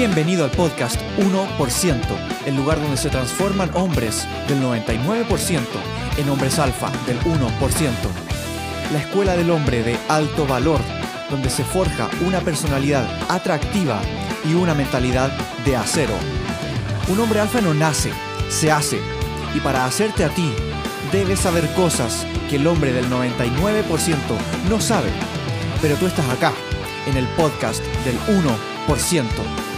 [0.00, 2.00] Bienvenido al podcast 1%,
[2.46, 5.60] el lugar donde se transforman hombres del 99%
[6.16, 7.36] en hombres alfa del 1%.
[8.94, 10.80] La escuela del hombre de alto valor,
[11.28, 14.00] donde se forja una personalidad atractiva
[14.48, 15.30] y una mentalidad
[15.66, 16.14] de acero.
[17.08, 18.10] Un hombre alfa no nace,
[18.48, 18.98] se hace.
[19.54, 20.50] Y para hacerte a ti,
[21.12, 24.16] debes saber cosas que el hombre del 99%
[24.70, 25.10] no sabe.
[25.82, 26.54] Pero tú estás acá,
[27.06, 29.69] en el podcast del 1%.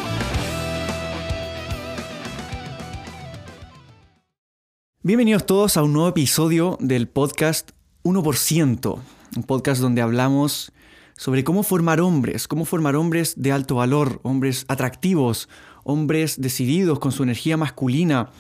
[5.05, 7.73] Bienvenidos todos a un nuevo episodio del podcast
[8.05, 8.98] 1%,
[9.37, 10.70] un podcast donde hablamos
[11.16, 15.48] sobre cómo formar hombres, cómo formar hombres de alto valor, hombres atractivos,
[15.83, 18.30] hombres decididos con su energía masculina,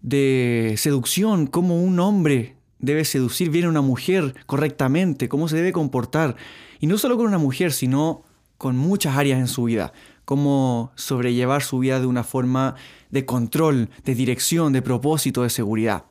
[0.00, 5.72] de seducción, cómo un hombre debe seducir bien a una mujer correctamente, cómo se debe
[5.72, 6.36] comportar,
[6.80, 8.22] y no solo con una mujer, sino
[8.56, 9.92] con muchas áreas en su vida,
[10.24, 12.74] cómo sobrellevar su vida de una forma
[13.10, 16.04] de control, de dirección, de propósito, de seguridad.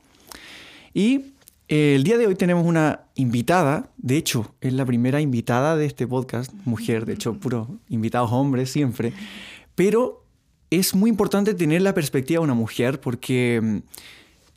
[0.93, 1.33] Y
[1.67, 5.85] eh, el día de hoy tenemos una invitada, de hecho, es la primera invitada de
[5.85, 9.13] este podcast, mujer, de hecho, puro invitados hombres siempre,
[9.75, 10.25] pero
[10.69, 13.77] es muy importante tener la perspectiva de una mujer porque mm,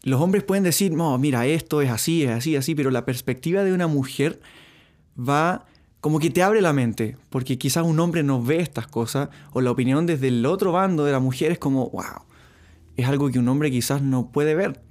[0.09, 3.65] los hombres pueden decir, no, mira, esto es así, es así, así, pero la perspectiva
[3.65, 4.41] de una mujer
[5.17, 5.67] va
[6.05, 9.63] como que te abre la mente, porque quizás un hombre no ve estas cosas, o
[9.63, 12.27] la opinión desde el otro bando de la mujer es como, wow,
[12.95, 14.83] es algo que un hombre quizás no puede ver.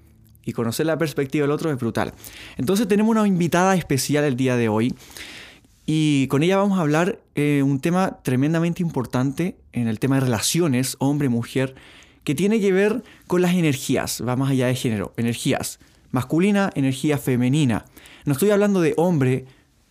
[0.43, 2.15] Y conocer la perspectiva del otro es brutal.
[2.57, 4.95] Entonces tenemos una invitada especial el día de hoy.
[5.85, 10.21] Y con ella vamos a hablar eh, un tema tremendamente importante en el tema de
[10.21, 11.75] relaciones, hombre-mujer,
[12.23, 17.19] que tiene que ver con las energías, va más allá de género, energías, masculina, energía
[17.19, 17.85] femenina.
[18.25, 19.45] No estoy hablando de hombre,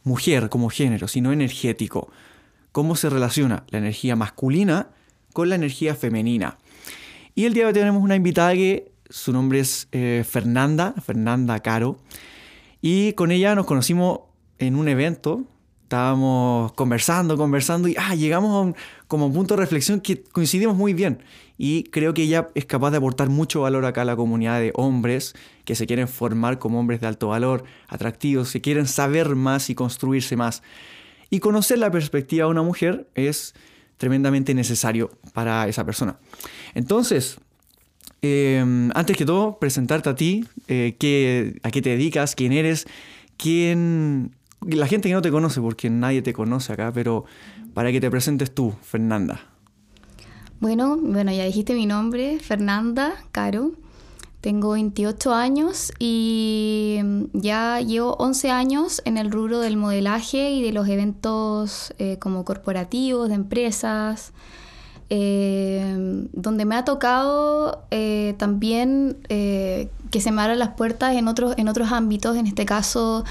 [0.04, 2.10] mujer como género, sino energético.
[2.72, 4.88] ¿Cómo se relaciona la energía masculina
[5.32, 6.58] con la energía femenina?
[7.34, 11.60] Y el día de hoy tenemos una invitada que su nombre es eh, Fernanda, Fernanda
[11.60, 11.98] Caro,
[12.80, 14.20] y con ella nos conocimos
[14.58, 15.46] en un evento
[15.92, 18.74] estábamos conversando, conversando y ah, llegamos a un,
[19.08, 21.22] como punto de reflexión que coincidimos muy bien.
[21.64, 24.72] Y creo que ella es capaz de aportar mucho valor acá a la comunidad de
[24.74, 29.70] hombres que se quieren formar como hombres de alto valor, atractivos, que quieren saber más
[29.70, 30.64] y construirse más.
[31.30, 33.54] Y conocer la perspectiva de una mujer es
[33.96, 36.16] tremendamente necesario para esa persona.
[36.74, 37.38] Entonces,
[38.22, 42.88] em, antes que todo, presentarte a ti, eh, qué, a qué te dedicas, quién eres,
[43.36, 44.32] quién
[44.66, 47.24] la gente que no te conoce, porque nadie te conoce acá, pero
[47.72, 49.51] para que te presentes tú, Fernanda.
[50.62, 53.72] Bueno, bueno, ya dijiste mi nombre, Fernanda Caro.
[54.40, 60.62] Tengo 28 años y mm, ya llevo 11 años en el rubro del modelaje y
[60.62, 64.30] de los eventos eh, como corporativos, de empresas,
[65.10, 71.54] eh, donde me ha tocado eh, también que se me abran las puertas en otros,
[71.56, 73.24] en otros ámbitos, en este caso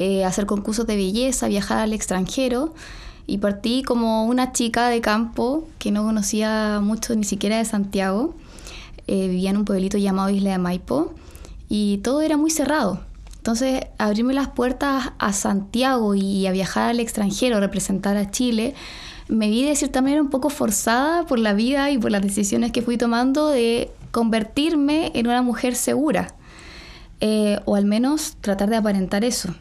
[0.00, 2.74] eh, hacer concursos de belleza, viajar al extranjero.
[3.26, 8.34] Y partí como una chica de campo que no conocía mucho ni siquiera de Santiago.
[9.06, 11.14] Eh, vivía en un pueblito llamado Isla de Maipo
[11.68, 13.00] y todo era muy cerrado.
[13.36, 18.74] Entonces, abrirme las puertas a Santiago y a viajar al extranjero, representar a Chile,
[19.28, 22.72] me vi de cierta manera un poco forzada por la vida y por las decisiones
[22.72, 26.34] que fui tomando de convertirme en una mujer segura,
[27.20, 29.54] eh, o al menos tratar de aparentar eso.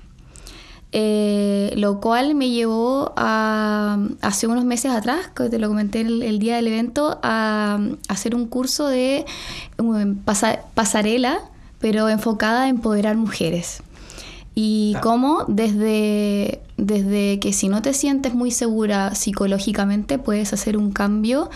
[0.96, 6.38] Eh, lo cual me llevó a, hace unos meses atrás, que te lo comenté el,
[6.38, 9.26] día del evento, a, hacer un curso de
[9.80, 10.16] um,
[10.76, 11.40] pasarela,
[11.80, 13.81] pero enfocada a empoderar mujeres.
[14.54, 20.92] Y cómo desde, desde que si no te sientes muy segura psicológicamente puedes hacer un
[20.92, 21.50] cambio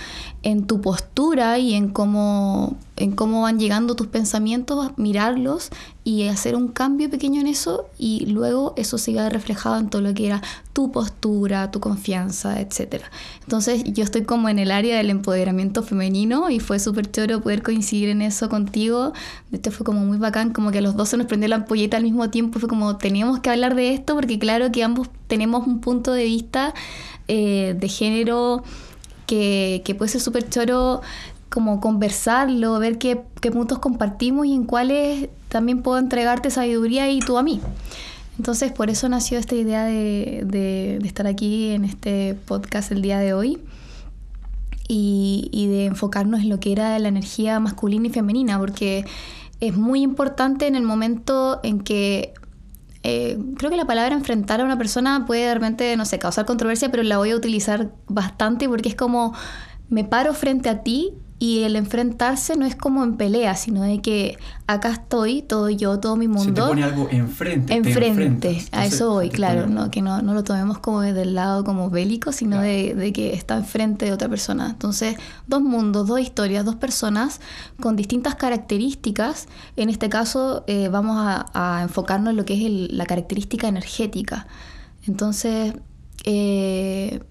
[0.44, 5.70] en tu postura y en cómo, en cómo van llegando tus pensamientos, mirarlos
[6.04, 10.14] y hacer un cambio pequeño en eso y luego eso siga reflejado en todo lo
[10.14, 10.42] que era
[10.72, 13.04] tu postura, tu confianza, etc.
[13.42, 17.62] Entonces yo estoy como en el área del empoderamiento femenino y fue súper choro poder
[17.62, 19.12] coincidir en eso contigo.
[19.52, 21.58] De hecho fue como muy bacán, como que a los dos se nos prendió la
[21.58, 25.07] ampolleta al mismo tiempo, fue como teníamos que hablar de esto porque claro que ambos
[25.28, 26.74] tenemos un punto de vista
[27.28, 28.64] eh, de género
[29.26, 31.02] que, que puede ser súper choro
[31.50, 37.20] como conversarlo, ver qué, qué, puntos compartimos y en cuáles también puedo entregarte sabiduría y
[37.20, 37.62] tú a mí.
[38.38, 43.20] Entonces por eso nació esta idea de, de, estar aquí en este podcast el día
[43.20, 43.60] de hoy
[44.88, 49.06] y, y, de enfocarnos en lo que era la energía masculina y femenina, porque
[49.60, 52.34] es muy importante en el momento en que
[53.04, 56.46] eh, creo que la palabra enfrentar a una persona puede de repente, no sé, causar
[56.46, 59.34] controversia, pero la voy a utilizar bastante porque es como
[59.90, 64.02] me paro frente a ti y el enfrentarse no es como en pelea, sino de
[64.02, 66.44] que acá estoy, todo yo, todo mi mundo.
[66.44, 67.76] Se te pone algo enfrente.
[67.76, 71.64] Enfrente, a eso voy, claro, no, que no, no, lo tomemos como desde el lado
[71.64, 74.72] como bélico, sino de, de, que está enfrente de otra persona.
[74.72, 77.40] Entonces, dos mundos, dos historias, dos personas
[77.80, 79.48] con distintas características.
[79.76, 84.48] En este caso, eh, vamos a, a, enfocarnos en lo que es la característica energética.
[85.06, 85.76] Entonces,
[86.24, 87.22] eh,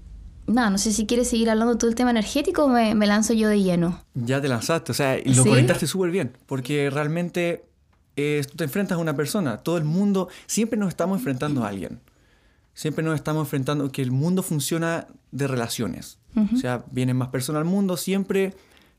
[0.47, 3.49] nada, no sé si quieres seguir hablando todo el tema energético o me, lanzo yo
[3.49, 4.03] de lleno.
[4.15, 7.65] Ya te lanzaste, o sea, lo conectaste súper bien, porque realmente
[8.17, 11.69] eh, tú te enfrentas a una persona, todo el mundo, siempre nos estamos enfrentando a
[11.69, 12.01] alguien.
[12.75, 16.19] Siempre nos estamos enfrentando, que el mundo funciona de relaciones.
[16.53, 18.53] O sea, vienen más personas al mundo, siempre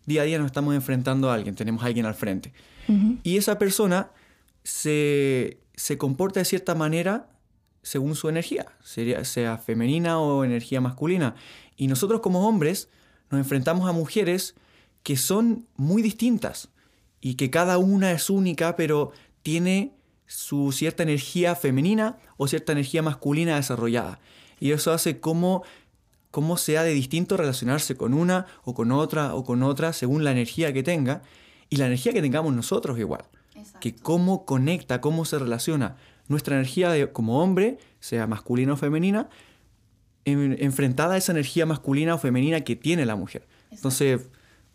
[0.08, 2.52] día a día nos estamos enfrentando a alguien, tenemos a alguien al frente.
[3.22, 4.10] Y esa persona
[4.64, 7.28] se, se comporta de cierta manera
[7.88, 11.36] según su energía, sea femenina o energía masculina.
[11.78, 12.90] Y nosotros como hombres
[13.30, 14.56] nos enfrentamos a mujeres
[15.04, 16.70] que son muy distintas
[17.22, 19.12] y que cada una es única, pero
[19.42, 19.94] tiene
[20.26, 24.20] su cierta energía femenina o cierta energía masculina desarrollada.
[24.60, 25.64] Y eso hace como
[26.30, 30.32] cómo sea de distinto relacionarse con una o con otra o con otra según la
[30.32, 31.22] energía que tenga
[31.70, 33.24] y la energía que tengamos nosotros igual.
[33.80, 35.96] Que cómo conecta, cómo se relaciona
[36.28, 39.30] nuestra energía como hombre, sea masculina o femenina,
[40.26, 43.48] enfrentada a esa energía masculina o femenina que tiene la mujer.
[43.72, 44.22] Entonces,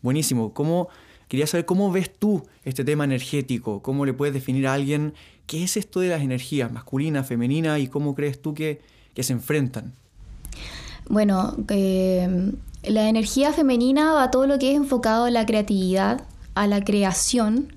[0.01, 0.55] buenísimo.
[0.55, 0.89] ¿Cómo,
[1.29, 5.15] quería saber cómo ves tú este tema energético, cómo le puedes definir a alguien
[5.47, 8.81] qué es esto de las energías masculina, femenina y cómo crees tú que,
[9.19, 9.93] se enfrentan.
[11.09, 12.53] Bueno, eh,
[12.85, 16.25] la energía femenina va a todo lo que es enfocado a la creatividad,
[16.55, 17.75] a la creación,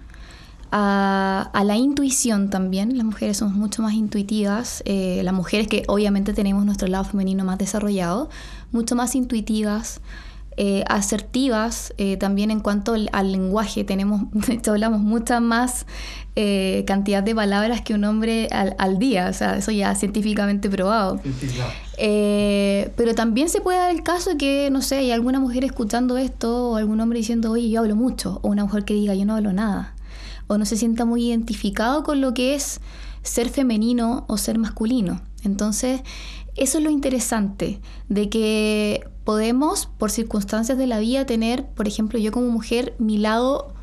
[0.78, 2.98] a, la intuición también.
[2.98, 4.84] Las mujeres somos mucho más intuitivas.
[4.86, 8.30] Eh, las mujeres que obviamente tenemos nuestro lado femenino más desarrollado,
[8.72, 10.02] mucho más intuitivas.
[10.58, 14.22] Eh, asertivas eh, también en cuanto al, lenguaje tenemos
[14.68, 15.86] hablamos mucha más
[16.88, 21.20] cantidad de palabras que un hombre al, día o sea eso ya científicamente probado
[21.98, 26.18] pero también se puede dar el caso de que no sé hay alguna mujer escuchando
[26.18, 29.26] esto o algún hombre diciendo oye yo hablo mucho o una mujer que diga yo
[29.26, 29.95] no hablo nada
[30.48, 32.82] o no se sienta muy identificado con lo que es
[33.24, 35.22] ser femenino o ser masculino.
[35.44, 36.02] Entonces,
[36.56, 42.20] eso es lo interesante, de que podemos, por circunstancias de la vida, tener, por ejemplo,
[42.20, 43.74] yo como mujer, mi lado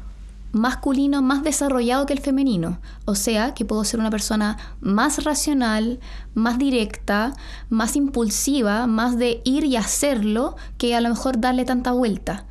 [0.53, 2.79] masculino más desarrollado que el femenino.
[3.07, 5.99] O sea, que puedo ser una persona más racional,
[6.35, 7.35] más directa,
[7.71, 12.47] más impulsiva, más de ir y hacerlo, que a lo mejor darle tanta vuelta.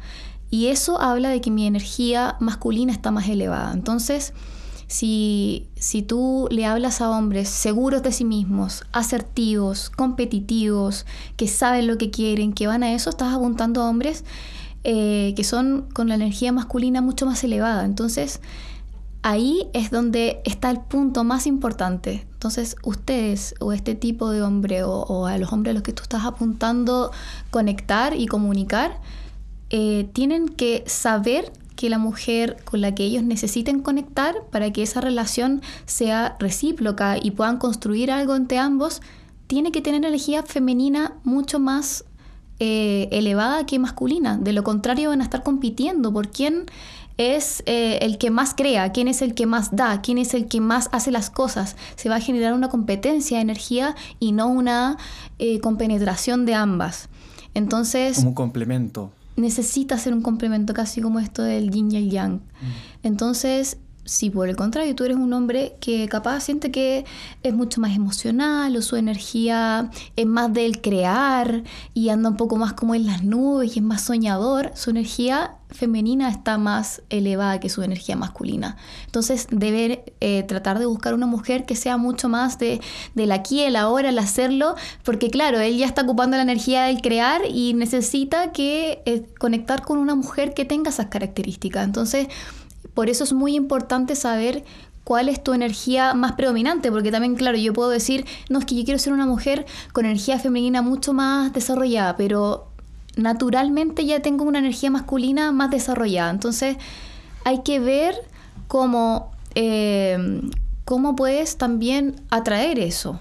[0.51, 3.73] Y eso habla de que mi energía masculina está más elevada.
[3.73, 4.33] Entonces,
[4.87, 11.05] si, si tú le hablas a hombres seguros de sí mismos, asertivos, competitivos,
[11.37, 14.25] que saben lo que quieren, que van a eso, estás apuntando a hombres
[14.83, 17.85] eh, que son con la energía masculina mucho más elevada.
[17.85, 18.41] Entonces,
[19.21, 22.27] ahí es donde está el punto más importante.
[22.33, 25.93] Entonces, ustedes o este tipo de hombre o, o a los hombres a los que
[25.93, 27.11] tú estás apuntando
[27.51, 28.99] conectar y comunicar,
[29.73, 34.83] eh, tienen que saber que la mujer con la que ellos necesiten conectar para que
[34.83, 39.01] esa relación sea recíproca y puedan construir algo entre ambos,
[39.47, 42.03] tiene que tener energía femenina mucho más
[42.59, 44.37] eh, elevada que masculina.
[44.37, 46.65] De lo contrario van a estar compitiendo por quién
[47.15, 50.49] es eh, el que más crea, quién es el que más da, quién es el
[50.49, 51.77] que más hace las cosas.
[51.95, 54.97] Se va a generar una competencia de energía y no una
[55.61, 57.07] compenetración de ambas.
[57.53, 58.17] Entonces...
[58.17, 62.35] Como un complemento necesita ser un complemento, casi como esto del yin y el yang.
[62.35, 62.41] Mm.
[63.03, 67.05] Entonces, si por el contrario tú eres un hombre que capaz siente que
[67.43, 72.57] es mucho más emocional o su energía es más del crear y anda un poco
[72.57, 77.59] más como en las nubes y es más soñador, su energía femenina está más elevada
[77.59, 78.75] que su energía masculina.
[79.05, 82.81] Entonces debe eh, tratar de buscar una mujer que sea mucho más de,
[83.15, 87.01] del aquí, el ahora, el hacerlo, porque claro, él ya está ocupando la energía del
[87.01, 91.85] crear y necesita que eh, conectar con una mujer que tenga esas características.
[91.85, 92.27] Entonces,
[92.93, 94.63] por eso es muy importante saber
[95.03, 98.75] cuál es tu energía más predominante, porque también, claro, yo puedo decir, no, es que
[98.75, 102.67] yo quiero ser una mujer con energía femenina mucho más desarrollada, pero
[103.15, 106.29] naturalmente ya tengo una energía masculina más desarrollada.
[106.29, 106.77] Entonces,
[107.43, 108.15] hay que ver
[108.67, 110.41] cómo, eh,
[110.85, 113.19] cómo puedes también atraer eso.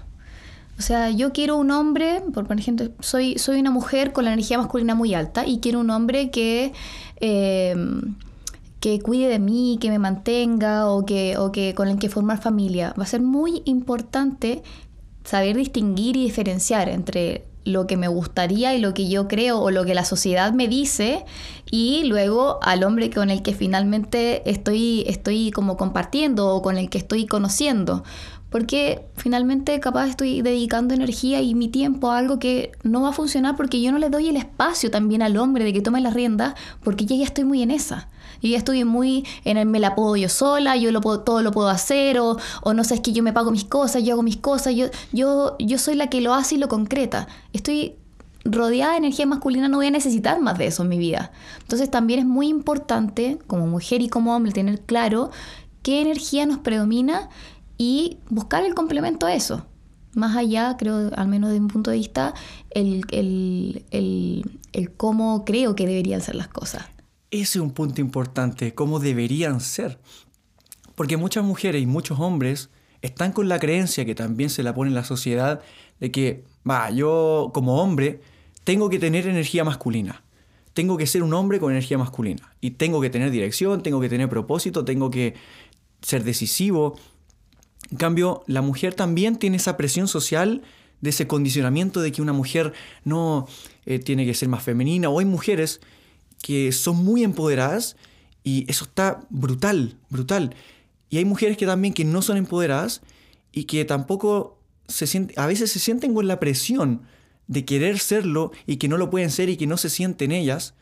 [0.77, 4.57] O sea, yo quiero un hombre, por ejemplo, soy, soy una mujer con la energía
[4.57, 6.73] masculina muy alta y quiero un hombre que...
[7.19, 7.75] Eh,
[8.81, 12.41] que cuide de mí, que me mantenga o que, o que con el que formar
[12.41, 12.93] familia.
[12.99, 14.63] Va a ser muy importante
[15.23, 19.69] saber distinguir y diferenciar entre lo que me gustaría y lo que yo creo o
[19.69, 21.25] lo que la sociedad me dice
[21.69, 26.89] y luego al hombre con el que finalmente estoy, estoy como compartiendo o con el
[26.89, 28.03] que estoy conociendo.
[28.49, 33.13] Porque finalmente capaz estoy dedicando energía y mi tiempo a algo que no va a
[33.13, 36.09] funcionar porque yo no le doy el espacio también al hombre de que tome la
[36.09, 38.09] rienda porque yo ya estoy muy en esa.
[38.41, 41.41] Yo ya estoy muy en el me la puedo yo sola, yo lo puedo, todo
[41.41, 44.13] lo puedo hacer, o, o no sé, es que yo me pago mis cosas, yo
[44.13, 47.27] hago mis cosas, yo, yo, yo soy la que lo hace y lo concreta.
[47.53, 47.95] Estoy
[48.43, 51.31] rodeada de energía masculina, no voy a necesitar más de eso en mi vida.
[51.61, 55.31] Entonces también es muy importante, como mujer y como hombre, tener claro
[55.83, 57.29] qué energía nos predomina
[57.77, 59.65] y buscar el complemento a eso.
[60.13, 62.33] Más allá, creo, al menos de un punto de vista,
[62.71, 66.85] el, el, el, el cómo creo que deberían ser las cosas.
[67.31, 69.99] Ese es un punto importante, cómo deberían ser.
[70.95, 72.69] Porque muchas mujeres y muchos hombres
[73.01, 75.61] están con la creencia que también se la pone en la sociedad
[76.01, 78.21] de que, va, yo como hombre
[78.65, 80.23] tengo que tener energía masculina.
[80.73, 82.53] Tengo que ser un hombre con energía masculina.
[82.59, 85.35] Y tengo que tener dirección, tengo que tener propósito, tengo que
[86.01, 86.97] ser decisivo.
[87.89, 90.63] En cambio, la mujer también tiene esa presión social
[90.99, 92.73] de ese condicionamiento de que una mujer
[93.03, 93.47] no
[93.85, 95.09] eh, tiene que ser más femenina.
[95.09, 95.81] O hay mujeres
[96.41, 97.95] que son muy empoderadas
[98.43, 100.55] y eso está brutal, brutal.
[101.09, 103.01] Y hay mujeres que también que no son empoderadas
[103.51, 104.57] y que tampoco
[104.87, 107.03] se sienten, a veces se sienten con la presión
[107.47, 110.73] de querer serlo y que no lo pueden ser y que no se sienten ellas.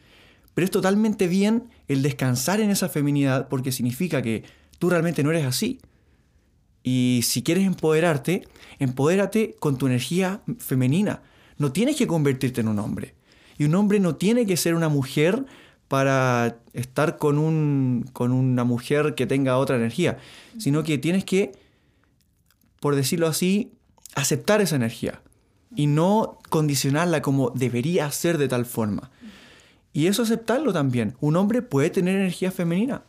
[0.53, 4.43] Pero es totalmente bien el descansar en esa feminidad porque significa que
[4.77, 5.79] tú realmente no eres así.
[6.83, 8.47] Y si quieres empoderarte,
[8.79, 11.23] empodérate con tu energía femenina.
[11.57, 13.15] No tienes que convertirte en un hombre.
[13.59, 15.45] Y un hombre no tiene que ser una mujer
[15.89, 20.17] para estar con, un, con una mujer que tenga otra energía,
[20.57, 21.51] sino que tienes que,
[22.79, 23.73] por decirlo así,
[24.15, 25.21] aceptar esa energía
[25.75, 29.11] y no condicionarla como debería ser de tal forma.
[29.91, 31.15] Y eso aceptarlo también.
[31.19, 33.03] Un hombre puede tener energía femenina.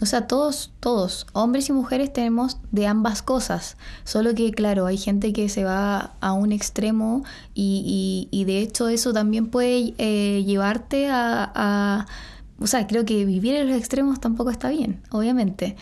[0.00, 3.76] O sea, todos, todos, hombres y mujeres tenemos de ambas cosas.
[4.04, 7.24] Solo que, claro, hay gente que se va a un extremo
[7.54, 12.06] y, y, de hecho eso también puede eh, llevarte a, a,
[12.60, 15.76] O sea, creo que vivir en los extremos tampoco está bien, obviamente.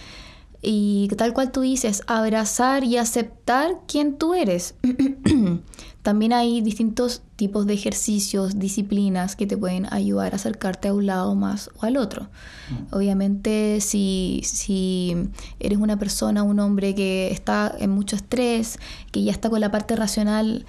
[0.62, 4.75] Y tal cual tú dices, abrazar y aceptar quién tú eres.
[6.06, 11.06] También hay distintos tipos de ejercicios, disciplinas que te pueden ayudar a acercarte a un
[11.06, 12.28] lado más o al otro.
[12.70, 12.94] Mm.
[12.94, 15.16] Obviamente, si, si
[15.58, 18.78] eres una persona, un hombre que está en mucho estrés,
[19.10, 20.64] que ya está con la parte racional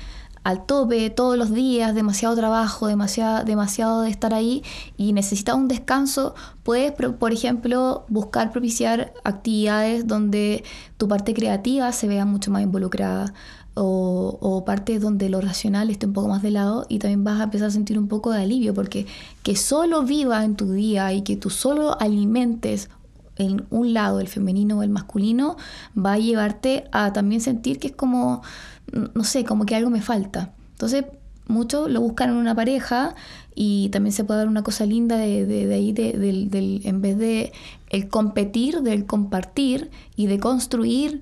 [0.48, 4.64] al tope todos los días, demasiado trabajo, demasiado, demasiado de estar ahí
[4.96, 10.64] y necesita un descanso, puedes, por ejemplo, buscar propiciar actividades donde
[10.98, 13.34] tu parte creativa se vea mucho más involucrada
[13.78, 17.40] o, o, partes donde lo racional esté un poco más de lado y también vas
[17.40, 19.06] a empezar a sentir un poco de alivio porque
[19.44, 22.90] que solo viva en tu día y que tú solo alimentes
[23.38, 25.58] en un lado el femenino o el masculino
[25.98, 28.42] va a llevarte a también sentir que es como,
[28.92, 30.54] no sé, como que algo me falta.
[30.72, 31.06] Entonces
[31.48, 33.16] muchos lo buscan en una pareja
[33.56, 37.02] y también se puede dar una cosa linda de, de, de ahí, de, del, en
[37.02, 37.52] vez de
[37.90, 41.22] el competir, del compartir y de construir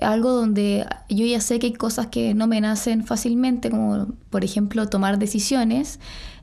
[0.00, 4.44] algo donde yo ya sé que hay cosas que no me nacen fácilmente, como por
[4.44, 6.00] ejemplo tomar decisiones.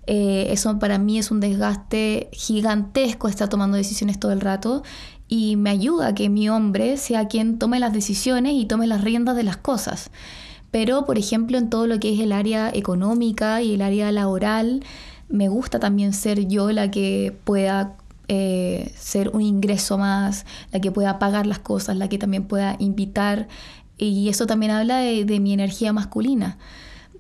[0.08, 4.84] Eh, eso para mí es un desgaste gigantesco estar tomando decisiones todo el rato
[5.27, 9.01] y me ayuda a que mi hombre sea quien tome las decisiones y tome las
[9.01, 10.12] riendas de las cosas.
[10.72, 14.84] Pero, por ejemplo, en todo lo que es el área económica y el área laboral,
[15.29, 17.98] me gusta también ser yo la que pueda
[18.33, 22.77] eh, ser un ingreso más, la que pueda pagar las cosas, la que también pueda
[22.79, 23.50] invitar.
[23.97, 26.57] Y eso también habla de, mi energía masculina.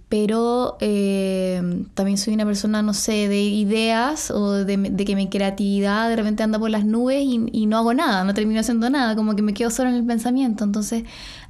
[0.07, 6.07] Pero eh, también soy una persona, no sé, de ideas o de, que mi creatividad
[6.07, 9.13] de repente anda por las nubes y, y no hago nada, no termino haciendo nada,
[9.17, 10.63] como que me quedo solo en el pensamiento.
[10.63, 11.03] Entonces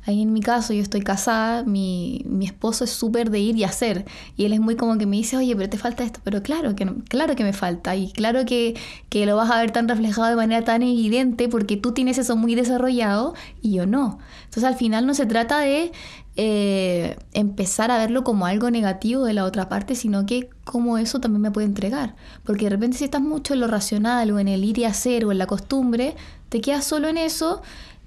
[0.06, 3.64] Ahí en mi caso, yo estoy casada, mi, mi esposo es súper de ir y
[3.64, 4.06] hacer.
[4.36, 6.20] Y él es muy como que me dice, oye, pero te falta esto.
[6.24, 7.96] Pero claro que, claro que me falta.
[7.96, 8.76] Y claro que,
[9.10, 12.36] que lo vas a ver tan reflejado de manera tan evidente porque tú tienes eso
[12.36, 14.18] muy desarrollado y yo no.
[14.46, 15.92] Entonces al final no se trata de
[16.38, 21.20] eh, empezar a verlo como algo negativo de la otra parte, sino que como eso
[21.20, 22.16] también me puede entregar.
[22.44, 25.26] Porque de repente si estás mucho en lo racional o en el ir y hacer
[25.26, 26.16] o en la costumbre,
[26.50, 27.62] te quedas solo en eso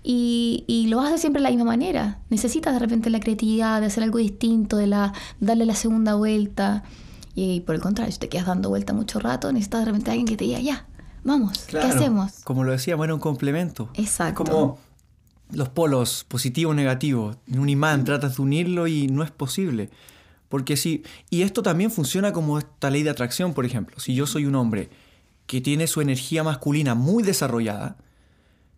[0.07, 2.21] y, y, lo haces siempre de la misma manera.
[2.29, 6.85] Necesitas de repente la creatividad, de hacer algo distinto, de la, darle la segunda vuelta.
[7.35, 10.27] Y, por el contrario, si te quedas dando vuelta mucho rato, necesitas de repente alguien
[10.27, 10.87] que te diga, ya,
[11.25, 12.33] vamos, ¿qué hacemos?
[12.45, 13.89] Como lo decía, bueno, un complemento.
[13.95, 14.45] Exacto.
[14.45, 14.79] como
[15.51, 17.37] los polos positivo negativo.
[17.47, 19.89] En un imán tratas de unirlo y no es posible.
[20.51, 23.99] Porque si, y esto también funciona como esta ley de atracción, por ejemplo.
[23.99, 24.91] Si yo soy un hombre
[25.47, 27.97] que tiene su energía masculina muy desarrollada,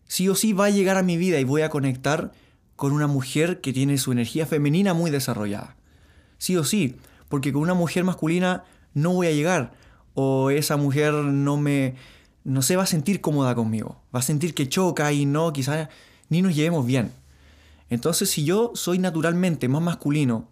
[0.07, 2.33] sí o sí va a llegar a mi vida y voy a conectar
[2.77, 5.77] con una mujer que tiene su energía femenina muy desarrollada.
[6.39, 6.97] Sí o sí,
[7.29, 9.73] porque con una mujer masculina no voy a llegar
[10.15, 11.95] o esa mujer no me
[12.45, 15.89] no se va a sentir cómoda conmigo, va a sentir que choca y no, quizás
[16.29, 17.11] ni nos llevemos bien.
[17.91, 20.49] Entonces, si yo soy naturalmente más masculino,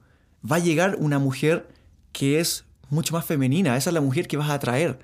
[0.50, 1.68] va a llegar una mujer
[2.10, 4.98] que es mucho más femenina, esa es la mujer que vas a atraer.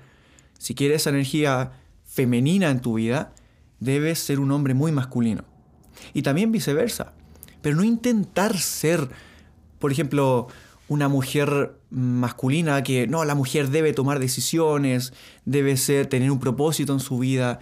[0.59, 1.71] Si quieres esa energía
[2.05, 3.33] femenina en tu vida,
[3.81, 5.43] debes ser un hombre muy masculino.
[6.13, 7.11] Y también viceversa.
[7.61, 9.09] Pero no intentar ser,
[9.79, 10.47] por ejemplo,
[10.87, 15.13] una mujer masculina que no, la mujer debe tomar decisiones,
[15.45, 17.59] debe ser tener un propósito en su vida.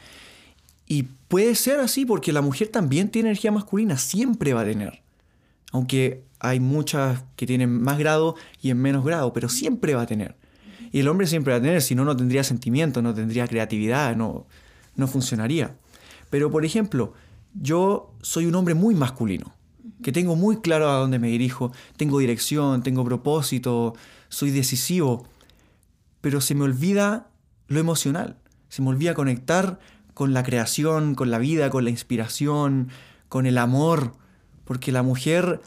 [0.86, 5.02] Y puede ser así porque la mujer también tiene energía masculina, siempre va a tener.
[5.72, 10.08] Aunque hay muchas que tienen más grado y en menos grado, pero siempre va a
[10.08, 10.36] tener.
[10.92, 14.16] Y el hombre siempre va a tener, si no, no tendría sentimiento, no tendría creatividad,
[14.16, 14.48] no,
[14.96, 15.76] no funcionaría.
[16.30, 17.14] Pero, por ejemplo,
[17.54, 19.54] yo soy un hombre muy masculino
[20.02, 23.96] que tengo muy claro a dónde me dirijo, tengo dirección, tengo propósito,
[24.30, 25.28] soy decisivo,
[26.22, 27.28] pero se me olvida
[27.68, 28.38] lo emocional,
[28.70, 29.80] se me olvida conectar
[30.14, 32.90] con la creación, con la vida, con la inspiración,
[33.28, 34.14] con el amor,
[34.66, 35.62] porque la mujer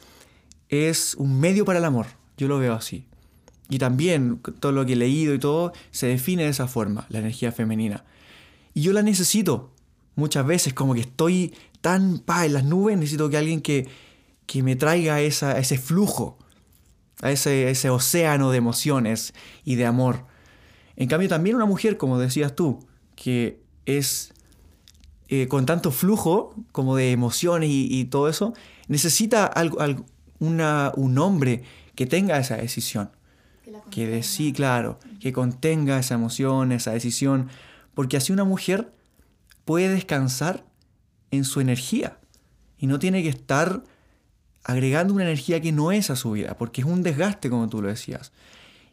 [0.69, 3.07] es un medio para el amor, yo lo veo así.
[3.69, 7.21] Y también todo lo que he leído y todo se define de esa forma, la
[7.21, 8.04] energía femenina.
[8.75, 9.73] Y yo la necesito
[10.14, 13.88] muchas veces, como que estoy tan pa en las nubes, necesito que alguien que,
[14.47, 16.38] que me traiga esa, ese flujo,
[17.21, 20.26] a ese, ese océano de emociones y de amor.
[20.97, 24.33] En cambio, también una mujer, como decías tú, que es
[25.28, 28.52] eh, con tanto flujo como de emociones y, todo eso,
[28.88, 29.78] necesita algo,
[30.40, 31.62] una, un hombre
[31.95, 33.11] que tenga esa decisión.
[33.90, 37.48] Que, de sí, claro, que contenga esa emoción, esa decisión,
[37.94, 38.92] porque así una mujer
[39.64, 40.64] puede descansar
[41.31, 42.18] en su energía
[42.79, 43.85] y no tiene que estar
[44.64, 47.83] agregando una energía que no es a su vida, porque es un desgaste, como tú
[47.83, 48.33] lo decías.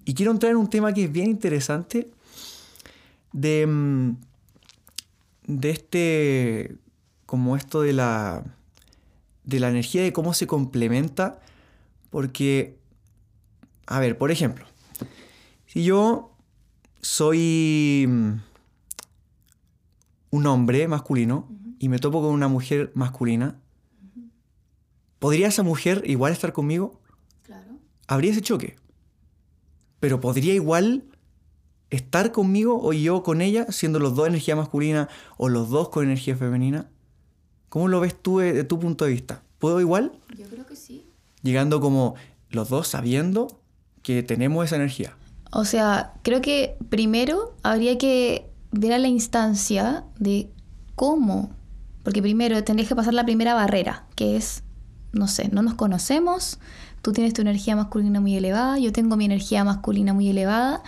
[0.05, 2.09] Y quiero entrar en un tema que es bien interesante
[3.31, 4.15] de, mm,
[5.47, 6.75] de este,
[7.25, 8.43] como esto de la,
[9.43, 11.39] de la energía, de cómo se complementa,
[12.09, 12.77] porque,
[13.85, 14.65] a ver, por ejemplo,
[15.67, 16.31] si yo
[17.01, 18.33] soy mm,
[20.31, 23.59] un hombre masculino y me topo con una mujer masculina,
[25.19, 26.99] ¿Podría esa mujer igual estar conmigo?
[27.43, 27.77] Claro.
[28.07, 28.77] Habría ese choque.
[29.99, 31.03] Pero podría igual
[31.89, 36.05] estar conmigo o yo con ella, siendo los dos energía masculina o los dos con
[36.05, 36.89] energía femenina.
[37.67, 39.43] ¿Cómo lo ves tú de, tu punto de vista?
[39.59, 40.13] ¿Puedo igual?
[40.37, 41.05] Yo creo que sí.
[41.41, 42.15] Llegando como
[42.49, 43.59] los dos sabiendo
[44.01, 45.17] que tenemos esa energía.
[45.51, 50.51] O sea, creo que primero habría que ver la instancia de
[50.95, 51.51] cómo.
[52.03, 54.63] Porque primero tendrías que pasar la primera barrera, que es
[55.11, 56.59] no sé, no nos conocemos,
[57.01, 60.83] tú tienes tu energía masculina muy elevada, yo tengo mi energía masculina muy elevada,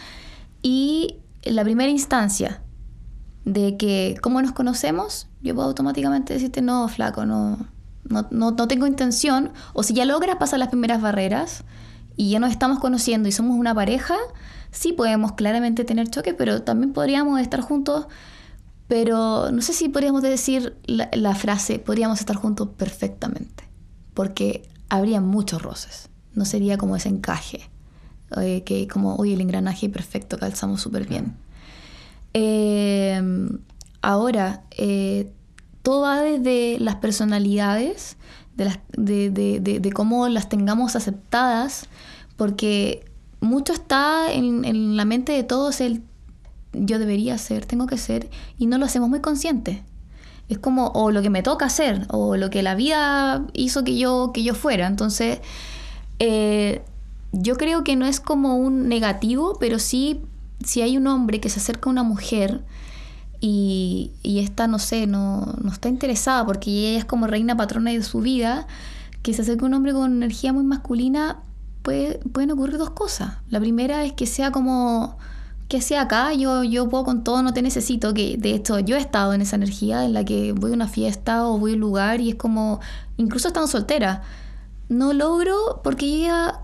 [0.61, 2.61] y la primera instancia
[3.45, 7.57] de que cómo nos conocemos, yo puedo automáticamente decirte, no, flaco, no,
[8.03, 11.63] no, no, tengo intención, o si ya logras pasar las primeras barreras
[12.15, 14.15] y ya nos estamos conociendo y somos una pareja,
[14.71, 18.07] sí podemos claramente tener choques, pero también podríamos estar juntos
[18.91, 23.63] pero no sé si podríamos decir la, frase, podríamos estar juntos perfectamente
[24.13, 26.09] porque habría muchos roces.
[26.33, 27.69] No sería como ese encaje,
[28.35, 31.37] eh, que como, oye, el engranaje perfecto, calzamos súper bien.
[32.33, 33.59] Em,
[34.01, 35.31] ahora, eh,
[35.83, 38.17] todo va desde las personalidades,
[38.57, 41.87] de, cómo las tengamos aceptadas,
[42.35, 43.05] porque
[43.41, 46.03] mucho está en, en la mente de todos el
[46.73, 49.83] yo debería ser, tengo que ser, y no lo hacemos muy consciente
[50.51, 53.97] es como o lo que me toca hacer o lo que la vida hizo que
[53.97, 54.85] yo, que yo fuera.
[54.85, 55.39] Entonces,
[56.19, 56.81] eh,
[57.31, 60.21] yo creo que no es como un negativo, pero sí,
[60.63, 62.61] si hay un hombre que se acerca a una mujer
[63.39, 67.91] y, y esta, no sé, no, no está interesada porque ella es como reina patrona
[67.91, 68.67] de su vida,
[69.23, 71.39] que se acerca a un hombre con energía muy masculina,
[71.81, 73.33] puede, pueden ocurrir dos cosas.
[73.49, 75.17] La primera es que sea como
[75.71, 78.97] que sea acá, yo, yo puedo con todo, no te necesito, que de hecho yo
[78.97, 81.75] he estado en esa energía en la que voy a una fiesta o voy a
[81.75, 82.81] un lugar y es como,
[83.15, 84.21] incluso estando soltera,
[84.89, 86.59] no logro porque ella,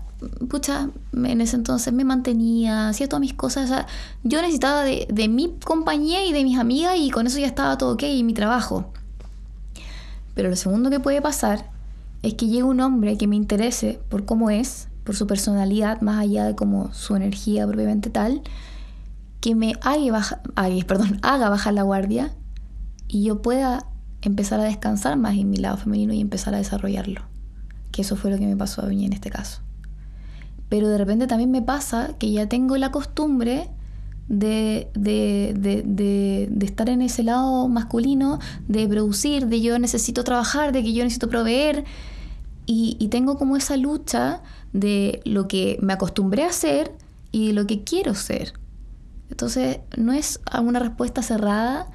[0.50, 3.86] pucha, en ese entonces me mantenía, hacía todas mis cosas,
[4.24, 7.78] yo necesitaba de, de mi compañía y de mis amigas y con eso ya estaba
[7.78, 8.92] todo ok y mi trabajo.
[10.34, 11.70] Pero lo segundo que puede pasar
[12.22, 16.18] es que llegue un hombre que me interese por cómo es, por su personalidad, más
[16.18, 18.42] allá de como su energía propiamente tal,
[19.40, 20.42] que me haga,
[20.86, 22.34] perdón, haga bajar la guardia
[23.06, 23.86] y yo pueda
[24.20, 27.22] empezar a descansar más en mi lado femenino y empezar a desarrollarlo.
[27.90, 29.62] Que eso fue lo que me pasó a mí en este caso.
[30.68, 33.70] Pero de repente también me pasa que ya tengo la costumbre
[34.28, 40.92] de, de, estar en ese lado masculino, de producir, de yo necesito trabajar, de que
[40.92, 41.86] yo necesito proveer.
[42.66, 44.42] Y tengo como esa lucha
[44.72, 46.92] de lo que me acostumbré a hacer
[47.32, 48.52] y de lo que quiero ser.
[49.30, 51.86] Entonces, no es una respuesta cerrada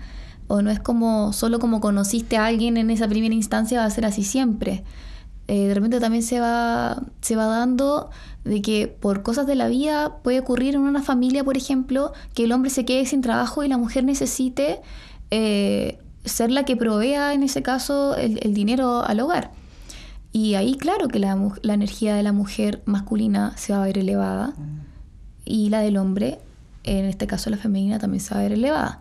[0.47, 3.89] o no es como solo como conociste a alguien en esa primera instancia va a
[3.89, 4.83] ser así siempre.
[5.47, 8.09] Eh, de repente también se va, se va dando
[8.45, 12.45] de que por cosas de la vida puede ocurrir en una familia, por ejemplo, que
[12.45, 14.81] el hombre se quede sin trabajo y la mujer necesite
[15.31, 19.51] eh, ser la que provea, en ese caso, el, dinero al hogar.
[20.33, 24.55] Y ahí, claro que la, energía de la mujer masculina se va a ver elevada
[25.45, 26.39] y la del hombre,
[26.83, 28.99] en este caso la femenina, también se va a ver elevada.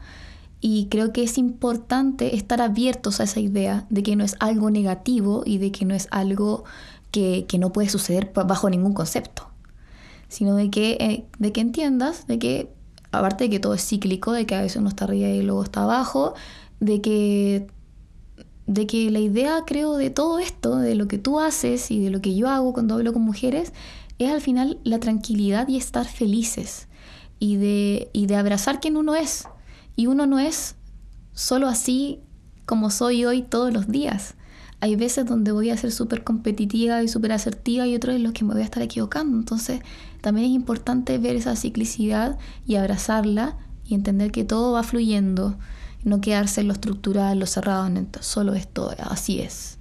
[0.60, 4.70] Y creo que es importante estar abiertos a esa idea de que no es algo
[4.70, 6.64] negativo y de que no es algo
[7.10, 9.48] que, no puede suceder bajo ningún concepto,
[10.28, 12.70] sino de que, eh, de que entiendas de que,
[13.10, 15.62] aparte de que todo es cíclico, de que a veces uno está arriba y luego
[15.64, 16.34] está abajo,
[16.78, 17.66] de que,
[18.66, 22.10] de que la idea, creo, de todo esto, de lo que tú haces y de
[22.10, 23.72] lo que yo hago cuando hablo con mujeres,
[24.18, 26.88] es al final la tranquilidad y estar felices
[27.38, 29.48] y de, y de abrazar quien uno es
[29.96, 30.76] y uno no es
[31.32, 32.20] solo así
[32.66, 34.34] como soy hoy todos los días.
[34.80, 38.32] Hay veces donde voy a ser súper competitiva y súper asertiva y otros en los
[38.32, 39.36] que me voy a estar equivocando.
[39.36, 39.80] Entonces
[40.20, 45.56] también es importante ver esa ciclicidad y abrazarla y entender que todo va fluyendo.
[46.04, 47.88] No quedarse en lo estructural, lo cerrado,
[48.20, 49.78] solo esto, así es.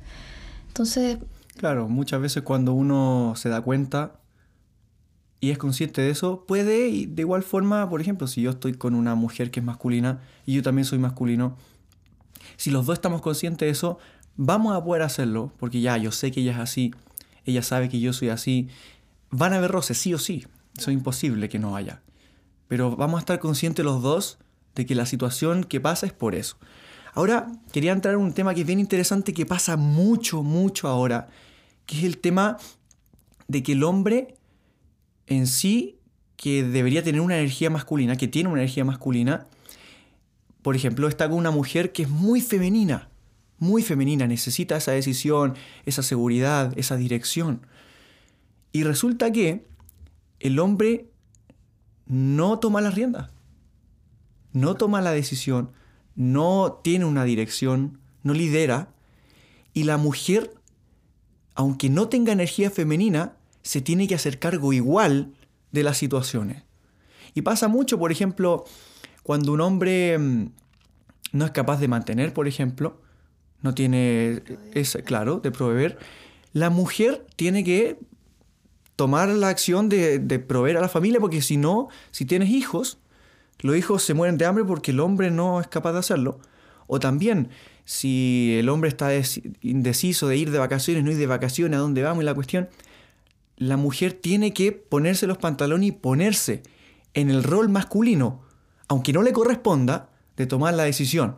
[0.67, 1.17] Entonces...
[1.57, 4.19] Claro, muchas veces cuando uno se da cuenta
[5.39, 8.73] y es consciente de eso, puede, y de igual forma, por ejemplo, si yo estoy
[8.73, 11.57] con una mujer que es masculina y yo también soy masculino,
[12.57, 13.97] si los dos estamos conscientes de eso,
[14.37, 16.93] vamos a poder hacerlo, porque ya yo sé que ella es así,
[17.45, 18.69] ella sabe que yo soy así,
[19.31, 20.45] van a haber roces, sí o sí,
[20.77, 22.01] eso es imposible que no haya.
[22.67, 24.37] Pero vamos a estar conscientes los dos
[24.75, 26.57] de que la situación que pasa es por eso.
[27.13, 31.27] Ahora, quería entrar en un tema que es bien interesante, que pasa mucho, mucho ahora,
[31.85, 32.57] que es el tema
[33.47, 34.35] de que el hombre
[35.27, 35.97] en sí
[36.37, 39.47] que debería tener una energía masculina, que tiene una energía masculina,
[40.61, 43.09] por ejemplo, está con una mujer que es muy femenina,
[43.57, 45.55] muy femenina, necesita esa decisión,
[45.85, 47.65] esa seguridad, esa dirección.
[48.71, 49.65] Y resulta que
[50.39, 51.09] el hombre
[52.05, 53.30] no toma las riendas,
[54.53, 55.71] no toma la decisión,
[56.15, 58.89] no tiene una dirección, no lidera,
[59.73, 60.53] y la mujer,
[61.55, 63.33] aunque no tenga energía femenina,
[63.63, 65.33] se tiene que hacer cargo igual
[65.71, 66.63] de las situaciones.
[67.33, 68.65] Y pasa mucho, por ejemplo,
[69.23, 70.51] cuando un hombre mm,
[71.33, 72.99] no es capaz de mantener, por ejemplo,
[73.61, 75.97] no tiene, es claro, de proveer,
[76.51, 77.97] la mujer tiene que
[78.95, 82.97] tomar la acción de, de proveer a la familia, porque si no, si tienes hijos,
[83.61, 86.39] los hijos se mueren de hambre porque el hombre no es capaz de hacerlo.
[86.87, 87.49] O también,
[87.85, 89.11] si el hombre está
[89.61, 92.69] indeciso de ir de vacaciones, no ir de vacaciones, a dónde vamos y la cuestión,
[93.57, 96.63] la mujer tiene que ponerse los pantalones y ponerse
[97.13, 98.41] en el rol masculino,
[98.87, 101.37] aunque no le corresponda, de tomar la decisión.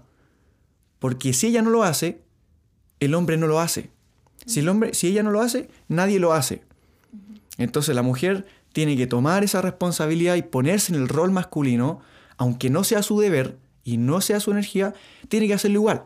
[0.99, 2.21] Porque si ella no lo hace,
[2.99, 3.91] el hombre no lo hace.
[4.45, 6.63] Si, el hombre, si ella no lo hace, nadie lo hace.
[7.57, 12.01] Entonces la mujer tiene que tomar esa responsabilidad y ponerse en el rol masculino,
[12.37, 14.93] aunque no sea su deber y no sea su energía,
[15.27, 16.03] tiene que hacerlo igual.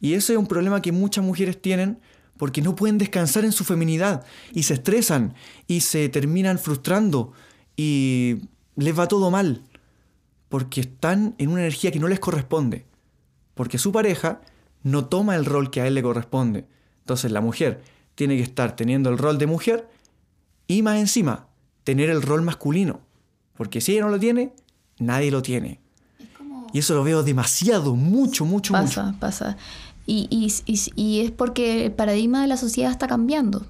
[0.00, 1.98] Y ese es un problema que muchas mujeres tienen
[2.36, 5.34] porque no pueden descansar en su feminidad y se estresan
[5.66, 7.32] y se terminan frustrando
[7.76, 8.36] y
[8.76, 9.62] les va todo mal
[10.48, 12.86] porque están en una energía que no les corresponde,
[13.54, 14.40] porque su pareja
[14.82, 16.66] no toma el rol que a él le corresponde.
[17.00, 17.82] Entonces la mujer
[18.14, 19.88] tiene que estar teniendo el rol de mujer
[20.66, 21.48] y más encima
[21.84, 23.00] tener el rol masculino,
[23.54, 24.52] porque si ella no lo tiene,
[24.98, 25.80] nadie lo tiene.
[26.72, 28.86] Y eso lo veo demasiado, mucho, mucho, mucho.
[28.86, 29.56] Pasa, pasa.
[30.06, 30.50] Y,
[30.96, 33.66] y, es porque el paradigma de la sociedad está cambiando.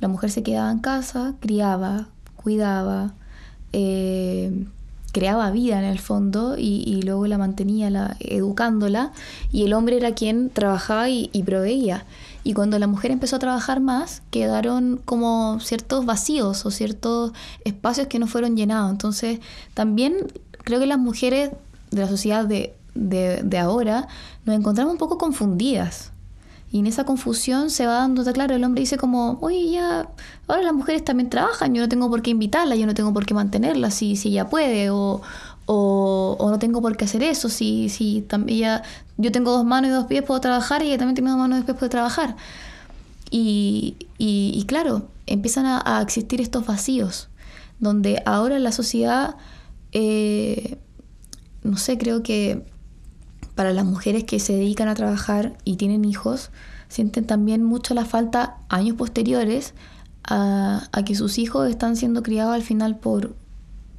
[0.00, 3.14] La mujer se quedaba en casa, criaba, cuidaba,
[3.72, 4.66] eh,
[5.16, 9.12] creaba vida en el fondo y, luego la mantenía la, educándola
[9.50, 12.04] y el hombre era quien trabajaba y, proveía.
[12.44, 17.32] Y cuando la mujer empezó a trabajar más, quedaron como ciertos vacíos o ciertos
[17.64, 18.90] espacios que no fueron llenados.
[18.90, 19.40] Entonces,
[19.72, 20.14] también
[20.66, 21.52] creo que las mujeres
[21.90, 24.08] de la sociedad de de, ahora,
[24.44, 26.12] nos encontramos un poco confundidas.
[26.72, 30.08] Y en esa confusión se va dando, claro, el hombre dice como, oye, ya,
[30.48, 33.24] ahora las mujeres también trabajan, yo no tengo por qué invitarla, yo no tengo por
[33.24, 35.22] qué mantenerla si, si ella puede, o,
[35.66, 38.82] o, no tengo por qué hacer eso, si, si también ella,
[39.16, 41.56] yo tengo dos manos y dos pies, puedo trabajar, y ella también tiene dos manos
[41.56, 42.36] y dos pies, puede trabajar.
[43.30, 47.28] Y, y, claro, empiezan a, existir estos vacíos,
[47.78, 49.36] donde ahora la sociedad,
[49.98, 50.76] eh,
[51.62, 52.66] no sé, creo que
[53.54, 56.50] para las mujeres que se dedican a trabajar y tienen hijos,
[56.88, 59.72] sienten también mucho la falta años posteriores
[60.22, 63.36] a, que sus hijos están siendo criados al final por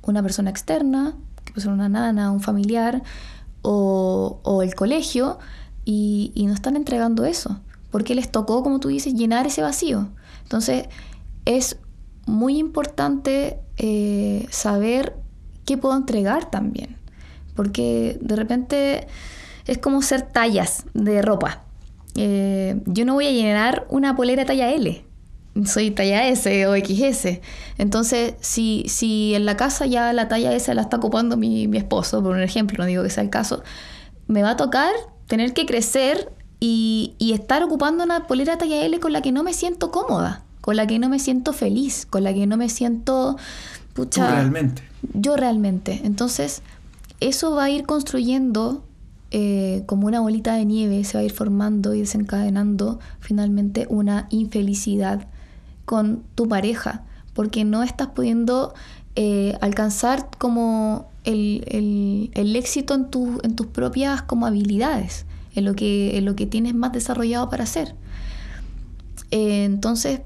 [0.04, 3.02] una persona externa, que puede ser una nana, un familiar
[3.64, 5.40] o, el colegio,
[5.84, 10.10] y, no están entregando eso, porque les tocó, como tú dices, llenar ese vacío.
[10.44, 10.90] Entonces,
[11.46, 11.78] es
[12.28, 15.16] muy importante eh, saber
[15.68, 16.96] qué puedo entregar también,
[17.56, 19.08] porque de repente
[19.66, 21.66] es como ser tallas de ropa.
[22.16, 25.06] Eh, yo no voy a llenar una polera talla L,
[25.66, 27.42] soy talla S o XS.
[27.78, 31.78] Entonces, si, si en la casa ya la talla S la está ocupando mi, mi
[31.78, 33.62] esposo, por un ejemplo, no digo que sea el caso,
[34.28, 34.92] me va a tocar
[35.28, 39.44] tener que crecer y, y, estar ocupando una polera talla L con la que no
[39.44, 42.70] me siento cómoda, con la que no me siento feliz, con la que no me
[42.70, 43.38] siento...
[43.98, 44.84] Pucha, realmente.
[45.16, 46.02] Yo realmente.
[46.04, 46.62] Entonces,
[47.20, 48.84] eso va a ir construyendo
[49.32, 54.28] eh, como una bolita de nieve, se va a ir formando y desencadenando finalmente una
[54.30, 55.28] infelicidad
[55.86, 58.76] con tu pareja, porque no estás pudiendo
[59.16, 63.08] eh, alcanzar como el, éxito en,
[63.44, 67.64] en, tus propias como habilidades, en lo, que, en lo que tienes más desarrollado para
[67.64, 67.96] hacer.
[69.32, 70.22] Eh, entonces,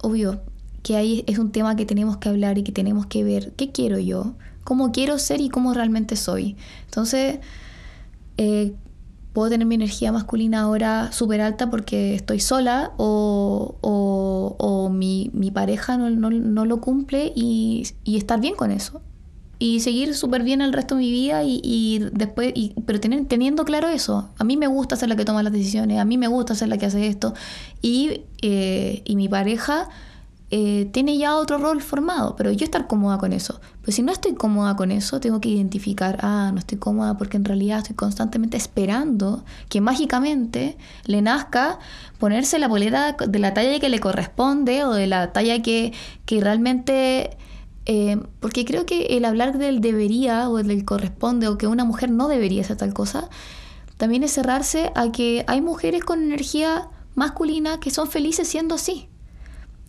[0.00, 0.40] obvio
[0.82, 3.70] que ahí es un tema que tenemos que hablar y que tenemos que ver qué
[3.70, 6.56] quiero yo, cómo quiero ser y cómo realmente soy.
[6.86, 7.38] Entonces,
[8.36, 8.74] eh,
[9.32, 15.50] puedo tener mi energía masculina ahora súper alta porque estoy sola o, o, mi, mi,
[15.50, 19.00] pareja no, no, no lo cumple y, y, estar bien con eso.
[19.58, 23.24] Y seguir súper bien el resto de mi vida y, y después, y, pero tener,
[23.26, 26.18] teniendo claro eso, a mí me gusta ser la que toma las decisiones, a mí
[26.18, 27.32] me gusta ser la que hace esto
[27.80, 29.88] y, eh, y mi pareja
[30.54, 33.58] eh, tiene ya otro rol formado, pero yo estar cómoda con eso.
[33.82, 37.38] Pues si no estoy cómoda con eso, tengo que identificar, ah, no estoy cómoda porque
[37.38, 41.78] en realidad estoy constantemente esperando que mágicamente le nazca
[42.18, 45.94] ponerse la boleta de la talla que le corresponde o de la talla que,
[46.26, 47.30] que realmente...
[47.86, 52.10] Eh, porque creo que el hablar del debería o del corresponde o que una mujer
[52.10, 53.30] no debería hacer tal cosa,
[53.96, 59.08] también es cerrarse a que hay mujeres con energía masculina que son felices siendo así.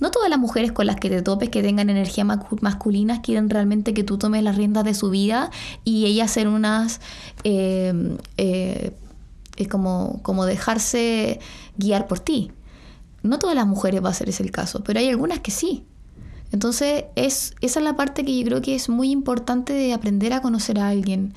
[0.04, 3.94] No todas las mujeres con las que te topes que tengan energía masculina quieren realmente
[3.94, 5.50] que tú tomes las riendas de su vida
[5.86, 7.00] y ellas ser unas...
[7.46, 8.92] Eh, eh,
[9.70, 11.40] como, como dejarse
[11.78, 12.52] guiar por ti.
[13.22, 15.86] No todas las mujeres va a ser ese el caso, pero hay algunas que sí.
[16.52, 20.34] Entonces, es, esa es la parte que yo creo que es muy importante de aprender
[20.34, 21.34] a conocer a alguien,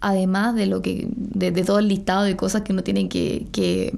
[0.00, 3.94] además de lo que, de, todo el listado de cosas que uno tiene que, que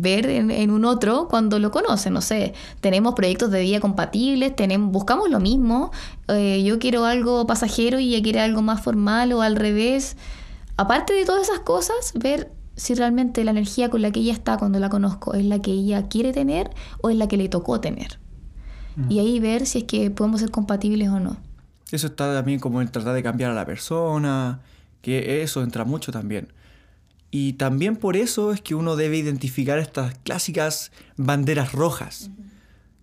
[0.00, 2.10] ver en, un otro cuando lo conoce.
[2.10, 5.90] No sé, tenemos proyectos de vida compatibles, tenemos, buscamos lo mismo.
[6.28, 10.16] Eh, yo quiero algo pasajero y ella quiere algo más formal o al revés.
[10.76, 14.58] Aparte de todas esas cosas, ver si realmente la energía con la que ella está
[14.58, 17.80] cuando la conozco es la que ella quiere tener o es la que le tocó
[17.80, 18.18] tener.
[18.96, 19.10] Mm.
[19.10, 21.38] Y ahí ver si es que podemos ser compatibles o no.
[21.90, 24.60] Eso está también como en tratar de cambiar a la persona,
[25.00, 26.52] que eso entra mucho también.
[27.38, 32.30] Y también por eso es que uno debe identificar estas clásicas banderas rojas.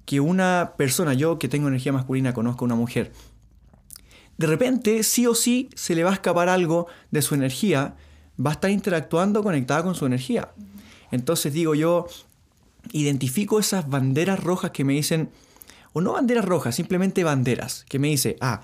[0.06, 3.12] Que una persona, yo que tengo energía masculina, conozco a una mujer,
[4.39, 7.96] de repente sí o sí se le va a escapar algo de su energía,
[8.43, 10.50] va a estar interactuando conectada con su energía.
[11.12, 12.08] Entonces digo yo,
[12.91, 15.30] identifico esas banderas rojas que me dicen,
[15.93, 18.62] o no banderas rojas, simplemente banderas, que me dice, ah,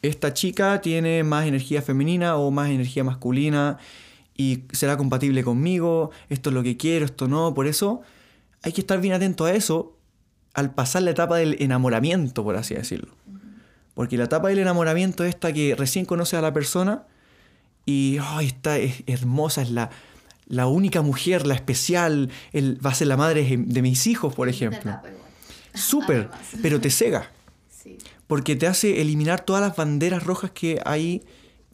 [0.00, 3.78] esta chica tiene más energía femenina o más energía masculina,
[4.36, 8.02] y será compatible conmigo, esto es lo que quiero, esto no, por eso
[8.62, 9.96] hay que estar bien atento a eso
[10.54, 13.14] al pasar la etapa del enamoramiento, por así decirlo.
[13.94, 17.04] Porque la etapa del enamoramiento es esta que recién conoces a la persona
[17.86, 19.90] y ay, está es hermosa, es la,
[20.46, 24.98] la única mujer, la especial, va a ser la madre de mis hijos, por ejemplo.
[25.74, 26.30] Súper,
[26.62, 27.30] pero te cega.
[28.26, 31.22] Porque te hace eliminar todas las banderas rojas que hay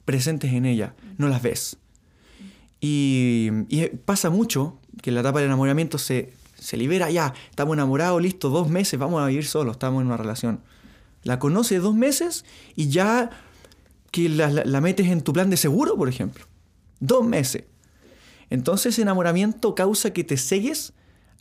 [0.05, 0.95] presentes en ella.
[1.17, 1.77] No las ves.
[2.81, 3.51] Y,
[4.05, 8.49] pasa mucho que en la etapa del enamoramiento se, se libera, ya, estamos enamorados, listo,
[8.49, 10.61] dos meses, vamos a vivir solos, estamos en una relación.
[11.23, 13.31] La conoces dos meses y ya
[14.11, 16.47] que la, metes en tu plan de seguro, por ejemplo.
[17.01, 17.65] Dos meses.
[18.49, 20.93] Entonces enamoramiento causa que te segues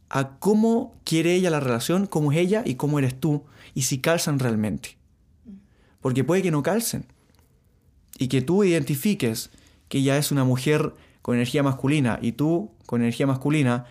[0.09, 3.99] a cómo quiere ella la relación, cómo es ella y cómo eres tú, y si
[3.99, 4.97] calzan realmente.
[6.01, 7.05] Porque puede que no calcen.
[8.17, 9.49] Y que tú identifiques
[9.87, 10.93] que ella es una mujer
[11.29, 13.85] con energía masculina y tú con energía masculina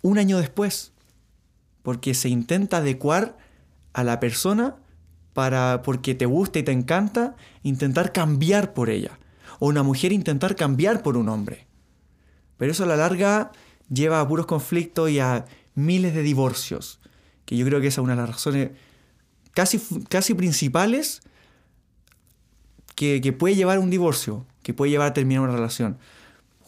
[0.00, 0.92] un año después.
[1.82, 3.36] Porque se intenta adecuar
[3.94, 4.76] a la persona
[5.32, 9.18] para, porque te gusta y te encanta, intentar cambiar por ella.
[9.58, 11.66] O una mujer intentar cambiar por un hombre.
[12.58, 13.50] Pero eso a la larga
[13.92, 17.00] lleva a puros conflictos y a miles de divorcios.
[17.44, 18.70] Que yo creo que esa es una de las razones
[19.50, 21.22] casi, casi principales
[22.94, 25.98] que, que puede llevar a un divorcio, que puede llevar a terminar una relación.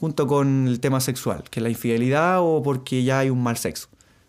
[0.00, 3.58] Junto con el tema sexual, que es la infidelidad o porque ya hay un mal
[3.58, 3.88] sexo.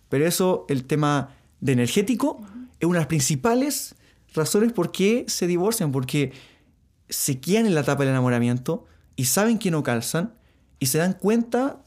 [0.09, 1.29] Pero eso, el tema
[1.61, 2.41] de energético,
[2.79, 3.95] es una de las principales
[4.33, 6.33] razones por qué se divorcian, porque
[7.07, 10.33] se quedan en la etapa del enamoramiento y saben que no calzan
[10.79, 11.81] y se dan cuenta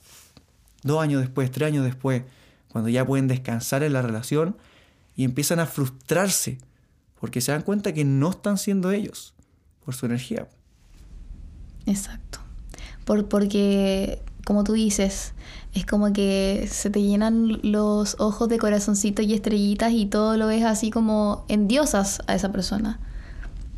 [0.83, 2.23] dos años después, tres años después,
[2.69, 4.57] cuando ya pueden descansar en la relación
[5.17, 6.59] y empiezan a frustrarse
[7.21, 9.35] porque se dan cuenta que no están siendo ellos
[9.85, 10.49] por su energía.
[11.87, 12.44] Exacto.
[13.05, 15.35] Por, porque, como tú dices,
[15.75, 20.47] es como que se te llenan los ojos de corazoncitos y estrellitas y todo lo
[20.47, 23.01] ves así como endiosas a esa persona,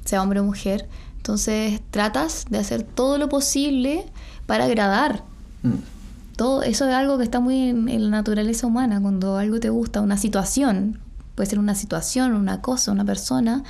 [0.04, 0.88] sea hombre o mujer.
[1.16, 4.04] Entonces tratas de hacer todo lo posible
[4.46, 5.24] para agradar.
[5.62, 5.96] Mm
[6.36, 10.02] todo eso es algo que está muy en, la naturaleza humana, cuando algo te gusta,
[10.02, 11.00] una situación,
[11.34, 13.64] puede ser una situación, una cosa, una persona,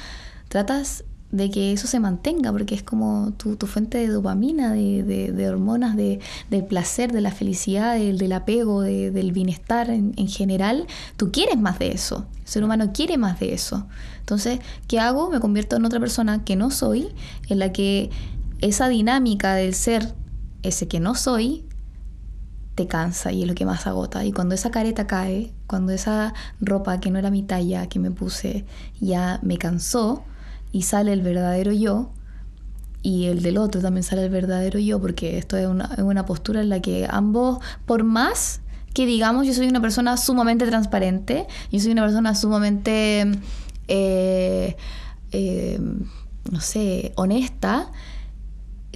[0.48, 5.96] tratas de que eso se mantenga, porque es como tu, fuente de dopamina, de, hormonas,
[5.96, 10.86] de, del placer, de la felicidad, del, apego, del bienestar en, en, general.
[11.16, 12.26] Tú quieres más de eso.
[12.40, 13.86] El ser humano quiere más de eso.
[14.20, 15.30] Entonces, ¿qué hago?
[15.30, 17.08] Me convierto en otra persona que no soy,
[17.48, 18.10] en la que
[18.60, 20.14] esa dinámica del ser
[20.62, 21.64] ese que no soy
[22.74, 24.24] te cansa y es lo que más agota.
[24.24, 28.10] Y cuando esa careta cae, cuando esa ropa que no era mi talla que me
[28.10, 28.66] puse
[29.00, 30.24] ya me cansó
[30.72, 32.12] y sale el verdadero yo,
[33.02, 36.68] y el del otro también sale el verdadero yo, porque esto es una, postura en
[36.68, 38.62] la que ambos, por más
[38.94, 43.30] que digamos yo soy una persona sumamente transparente, yo soy una persona sumamente,
[43.86, 44.76] eh,
[45.30, 45.80] eh,
[46.50, 47.92] no sé, honesta,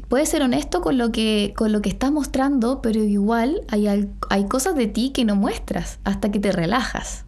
[0.08, 4.44] puedes ser honesto con lo que, con lo que estás mostrando, pero igual hay, hay
[4.46, 7.26] cosas de ti que no muestras hasta que te relajas.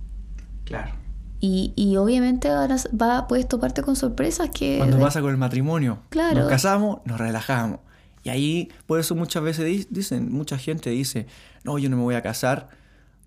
[0.64, 1.01] Claro.
[1.44, 4.78] Y, y obviamente ahora va, puedes toparte con sorpresas que...
[4.78, 5.98] Cuando pasa con el matrimonio.
[6.08, 6.42] Claro.
[6.42, 7.80] Nos casamos, nos relajamos.
[8.22, 11.26] Y ahí, por eso muchas veces dicen, mucha gente dice,
[11.64, 12.68] no, yo no me voy a casar,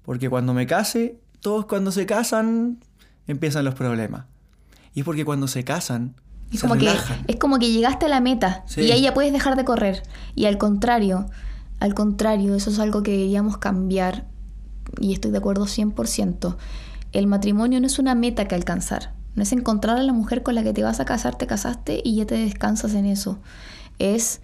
[0.04, 2.80] porque cuando me case, todos cuando se casan,
[3.28, 4.28] empiezan los problemas.
[4.94, 6.16] Y es porque cuando se casan,
[6.54, 6.90] es como, que,
[7.28, 10.04] es como que llegaste a la meta y ahí ya puedes dejar de correr.
[10.36, 11.26] Y al contrario,
[11.82, 14.26] al contrario, eso es algo que deberíamos cambiar
[15.02, 16.56] y estoy de acuerdo 100%.
[17.16, 19.14] El matrimonio no es una meta que alcanzar.
[19.36, 22.02] No es encontrar a la mujer con la que te vas a casar, te casaste
[22.04, 23.40] y ya te descansas en eso.
[24.00, 24.42] Es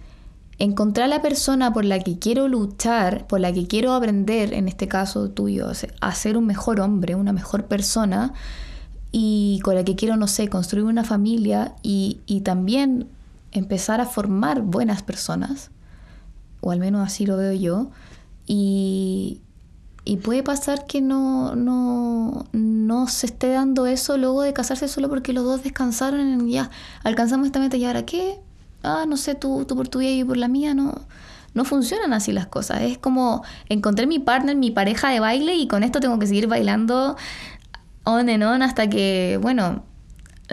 [0.58, 4.68] encontrar a la persona por la que quiero luchar, por la que quiero aprender, en
[4.68, 8.32] este caso tuyo, a ser un mejor hombre, una mejor persona
[9.10, 13.06] y con la que quiero, no sé, construir una familia y, también
[13.52, 15.70] empezar a formar buenas personas,
[16.62, 17.90] o al menos así lo veo yo,
[18.46, 19.42] y,
[20.22, 25.32] puede pasar que no, no, no, se esté dando eso luego de casarse solo porque
[25.32, 26.70] los dos descansaron y ya
[27.04, 28.40] alcanzamos esta meta y ahora qué,
[28.82, 30.94] ah, no sé, tú, tú por tu vida y yo por la mía, no.
[31.54, 32.80] No funcionan así las cosas.
[32.80, 36.46] Es como encontré mi partner, mi pareja de baile y con esto tengo que seguir
[36.46, 37.14] bailando
[38.04, 39.84] on and on hasta que, bueno,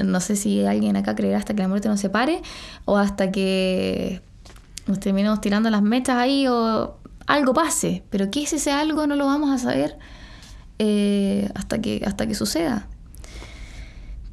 [0.04, 2.42] no sé si alguien acá creerá hasta que la muerte nos separe
[2.84, 4.22] o hasta que
[4.88, 6.98] nos terminemos tirando las mechas ahí o
[7.30, 8.04] algo pase.
[8.10, 9.98] Pero qué es ese algo no lo vamos a saber
[10.80, 12.88] eh, hasta, que, hasta que suceda.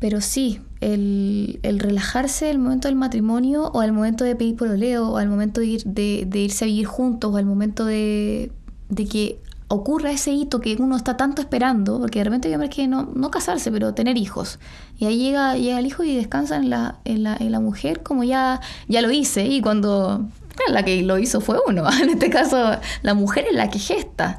[0.00, 4.68] Pero sí, el, el, relajarse el momento del matrimonio o al momento de pedir por
[4.68, 8.50] oleo o al momento de, ir, de, irse a vivir juntos o al momento de,
[8.88, 12.68] de que ocurra ese hito que uno está tanto esperando, porque de repente yo me
[12.68, 14.58] que no, no casarse, pero tener hijos.
[14.98, 18.02] Y ahí llega, llega el hijo y descansa en la, en la, en la mujer
[18.02, 19.46] como ya, ya lo hice.
[19.46, 20.28] Y cuando
[20.68, 24.38] la que lo hizo fue uno, en este caso la mujer es la que gesta.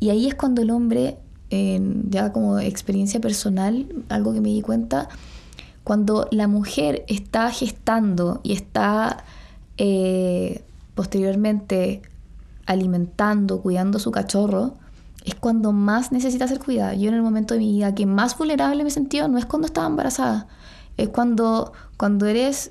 [0.00, 1.18] Y ahí es cuando el hombre,
[1.50, 5.08] ya como experiencia personal, algo que me di cuenta,
[5.84, 9.24] cuando la mujer está gestando y está
[9.78, 10.64] eh,
[10.96, 12.02] posteriormente
[12.66, 14.74] alimentando, cuidando a su cachorro,
[15.24, 16.94] es cuando más necesita ser cuidada.
[16.94, 19.66] Yo en el momento de mi vida que más vulnerable me sentí no es cuando
[19.66, 20.46] estaba embarazada,
[20.96, 22.70] es cuando, cuando eres,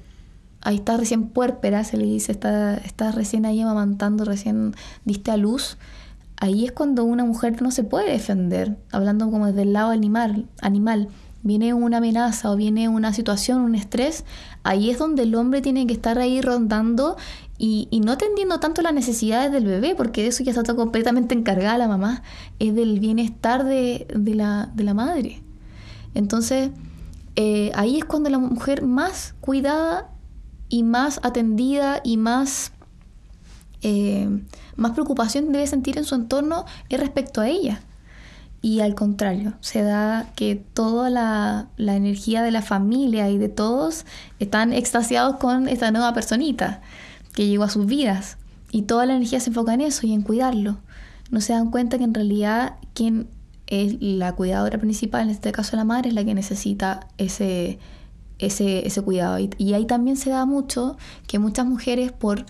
[0.65, 4.73] ahí estás recién puérpera, se le dice, estás, recién ahí amamantando, recién
[5.05, 5.77] diste a luz.
[6.37, 10.47] ahí es cuando una mujer no se puede defender, hablando como desde el lado animal,
[10.61, 11.07] animal.
[11.43, 14.25] Viene una amenaza o viene una situación, un estrés,
[14.63, 17.15] ahí es donde el hombre tiene que estar ahí rondando
[17.59, 21.77] y, no atendiendo tanto las necesidades del bebé, porque de eso ya está completamente encargada
[21.77, 22.23] la mamá,
[22.57, 25.43] es del bienestar de, la, de la madre.
[26.15, 26.71] Entonces,
[27.35, 30.09] eh, ahí es cuando la mujer más cuidada
[30.69, 32.71] y más atendida y más,
[33.81, 34.29] eh,
[34.75, 37.81] más preocupación debe sentir en su entorno es respecto a ella.
[38.61, 43.47] Y al contrario, se da que toda la, la, energía de la familia y de
[43.47, 44.05] todos
[44.39, 46.81] están extasiados con esta nueva personita
[47.33, 48.37] que llegó a sus vidas.
[48.71, 50.77] Y toda la energía se enfoca en eso y en cuidarlo.
[51.29, 53.27] No se dan cuenta que en realidad quien
[53.67, 57.79] es la cuidadora principal, en este caso la madre, es la que necesita ese,
[58.39, 59.37] ese, ese cuidado.
[59.39, 62.45] Y, ahí también se da mucho que muchas mujeres por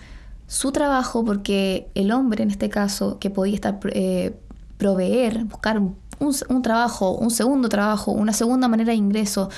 [0.46, 4.34] su trabajo, porque el hombre en este caso, que podía estar eh,
[4.78, 9.50] proveer, buscar un, un, trabajo, un segundo trabajo, una segunda manera de ingreso,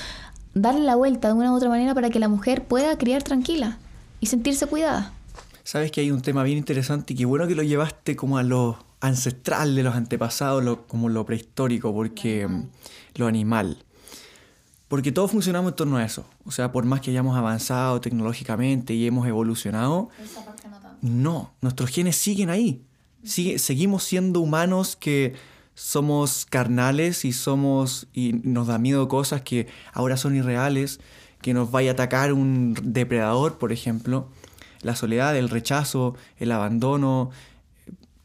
[0.53, 3.77] darle la vuelta de una u otra manera para que la mujer pueda criar tranquila
[4.19, 5.13] y sentirse cuidada.
[5.63, 8.43] Sabes que hay un tema bien interesante y qué bueno que lo llevaste como a
[8.43, 12.63] lo ancestral de los antepasados, lo, como lo prehistórico, porque mm,
[13.15, 13.77] lo animal.
[14.89, 16.25] Porque todos funcionamos en torno a eso.
[16.43, 20.09] O sea, por más que hayamos avanzado tecnológicamente y hemos evolucionado,
[21.01, 22.83] no, nuestros genes siguen ahí.
[23.23, 25.35] Sigue, seguimos siendo humanos que
[25.75, 30.99] somos carnales y somos y nos da miedo cosas que ahora son irreales,
[31.41, 34.27] que nos vaya a atacar un depredador, por ejemplo,
[34.81, 37.29] la soledad, el rechazo, el abandono,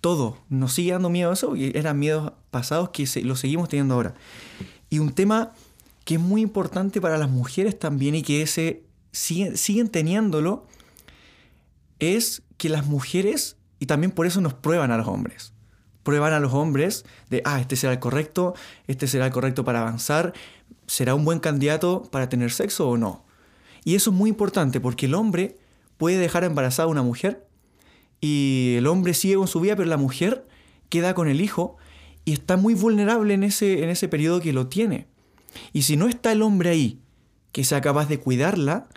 [0.00, 0.38] todo.
[0.48, 4.14] Nos sigue dando miedo eso y eran miedos pasados que se, los seguimos teniendo ahora.
[4.88, 5.52] Y un tema
[6.04, 10.66] que es muy importante para las mujeres también y que ese, siguen, siguen teniéndolo,
[11.98, 15.52] es que las mujeres, y también por eso nos prueban a los hombres,
[16.02, 18.54] prueban a los hombres de, ah, este será el correcto,
[18.86, 20.34] este será el correcto para avanzar,
[20.86, 23.24] será un buen candidato para tener sexo o no.
[23.84, 25.56] Y eso es muy importante porque el hombre
[25.96, 27.46] puede dejar embarazada a una mujer
[28.20, 30.46] y el hombre sigue con su vida, pero la mujer
[30.88, 31.76] queda con el hijo
[32.24, 35.08] y está muy vulnerable en ese, en ese periodo que lo tiene.
[35.72, 37.00] Y si no está el hombre ahí,
[37.52, 38.88] que sea capaz de cuidarla,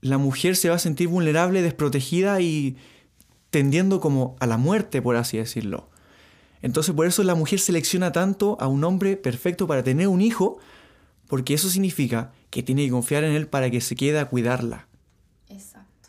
[0.00, 2.76] la mujer se va a sentir vulnerable, desprotegida y
[3.50, 5.88] tendiendo como a la muerte, por así decirlo.
[6.60, 10.58] Entonces por eso la mujer selecciona tanto a un hombre perfecto para tener un hijo,
[11.26, 14.86] porque eso significa que tiene que confiar en él para que se quede a cuidarla.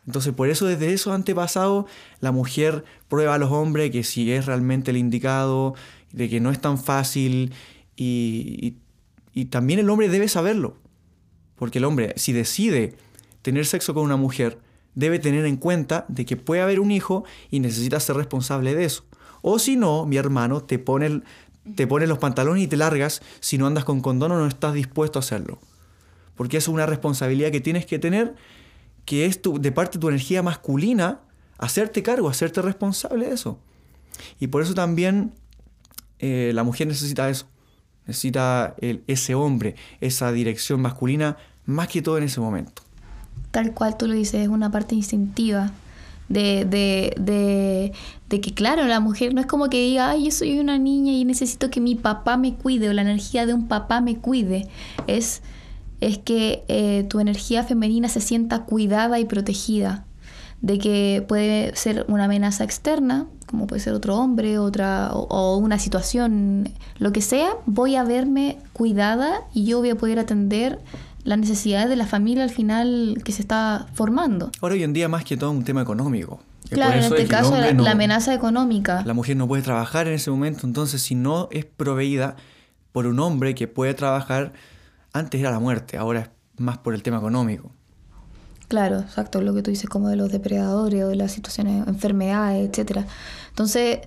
[0.05, 1.85] Entonces por eso desde esos antepasados
[2.19, 5.75] la mujer prueba a los hombres que si es realmente el indicado,
[6.11, 7.53] de que no es tan fácil
[7.95, 8.75] y y
[9.45, 10.77] también el hombre debe saberlo.
[11.55, 12.95] Porque el hombre, si decide
[13.41, 14.59] tener sexo con una mujer,
[14.95, 18.85] debe tener en cuenta de que puede haber un hijo y necesita ser responsable de
[18.85, 19.05] eso.
[19.41, 21.21] O si no, mi hermano, te pone,
[21.75, 24.73] te pone los pantalones y te largas si no andas con condón o no estás
[24.73, 25.59] dispuesto a hacerlo.
[26.35, 28.35] Porque es una responsabilidad que tienes que tener,
[29.05, 31.21] que es tu, de parte de tu energía masculina,
[31.57, 33.59] hacerte cargo, hacerte responsable de eso.
[34.39, 35.33] Y por eso también
[36.19, 37.47] eh, la mujer necesita eso
[38.09, 38.75] necesita
[39.07, 42.81] ese hombre, esa dirección masculina, más que todo en ese momento.
[43.51, 45.71] Tal cual tú lo dices, es una parte instintiva.
[46.27, 47.91] De, de, de,
[48.29, 51.11] de, que, claro, la mujer no es como que diga, ay, yo soy una niña
[51.13, 54.67] y necesito que mi papá me cuide o la energía de un papá me cuide.
[55.07, 55.41] Es,
[56.01, 60.05] es que eh, tu energía femenina se sienta cuidada y protegida.
[60.61, 65.79] De que puede ser una amenaza externa, como puede ser otro hombre, otra o, una
[65.79, 66.69] situación,
[66.99, 70.79] lo que sea, voy a verme cuidada y yo voy a poder atender
[71.23, 74.51] las necesidades de la familia al final que se está formando.
[74.61, 76.39] Ahora hoy en día más que todo un tema económico.
[76.69, 79.03] Claro, en este caso la, amenaza económica.
[79.03, 82.35] La mujer no puede trabajar en ese momento, entonces si no es proveída
[82.91, 84.53] por un hombre que puede trabajar,
[85.11, 87.71] antes era la muerte, ahora es más por el tema económico.
[88.69, 92.69] Claro, exacto, lo que tú dices como de los depredadores o de las situaciones, enfermedades,
[92.69, 93.07] etcétera.
[93.49, 94.01] Entonces,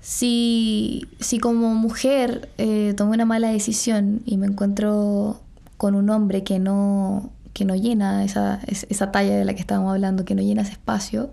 [0.00, 5.40] si, si como mujer eh, tomo una mala decisión y me encuentro
[5.76, 9.92] con un hombre que no, que no llena esa, esa talla de la que estábamos
[9.92, 11.30] hablando, que no llena ese espacio,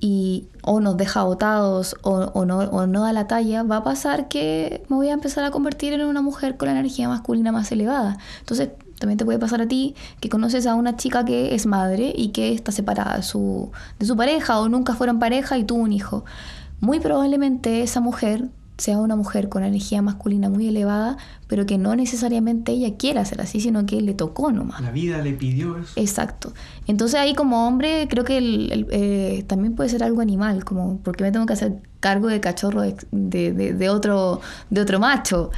[0.00, 3.84] y o nos deja botados o, o, no, o no da la talla, va a
[3.84, 7.52] pasar que me voy a empezar a convertir en una mujer con la energía masculina
[7.52, 8.18] más elevada.
[8.40, 8.70] Entonces,
[9.02, 12.28] también te puede pasar a ti que conoces a una chica que es madre y
[12.28, 15.92] que está separada de su, de su pareja o nunca fueron pareja y tuvo un
[15.92, 16.24] hijo.
[16.80, 18.48] Muy probablemente esa mujer
[18.78, 21.16] sea una mujer con energía masculina muy elevada,
[21.48, 24.80] pero que no necesariamente ella quiera ser así, sino que le tocó nomás.
[24.80, 25.92] La vida le pidió eso.
[25.96, 26.52] Exacto.
[26.86, 28.38] Entonces ahí como hombre creo que
[28.90, 32.82] eh, también puede ser algo animal, como porque me tengo que hacer cargo de cachorro
[32.82, 32.94] de,
[33.52, 34.40] de, otro,
[34.70, 35.50] de otro macho.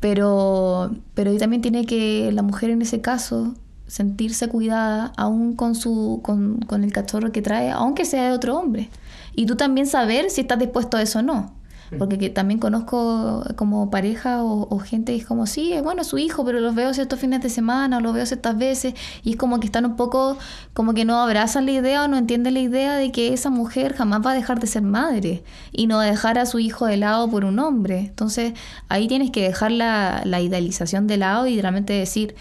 [0.00, 3.54] Pero, pero también tiene que la mujer en ese caso
[3.86, 8.56] sentirse cuidada aún con, su, con, con el cachorro que trae, aunque sea de otro
[8.56, 8.90] hombre.
[9.34, 11.57] Y tú también saber si estás dispuesto a eso o no.
[11.96, 16.60] Porque también conozco como pareja o, gente que es como, sí, bueno su hijo, pero
[16.60, 19.66] los veo ciertos fines de semana o los veo ciertas veces y es como que
[19.66, 20.36] están un poco,
[20.74, 23.94] como que no abrazan la idea o no entienden la idea de que esa mujer
[23.94, 27.28] jamás va a dejar de ser madre y no dejar a su hijo de lado
[27.30, 27.98] por un hombre.
[28.00, 28.54] Entonces
[28.88, 32.34] ahí tienes que dejar la, la idealización de lado y realmente decir,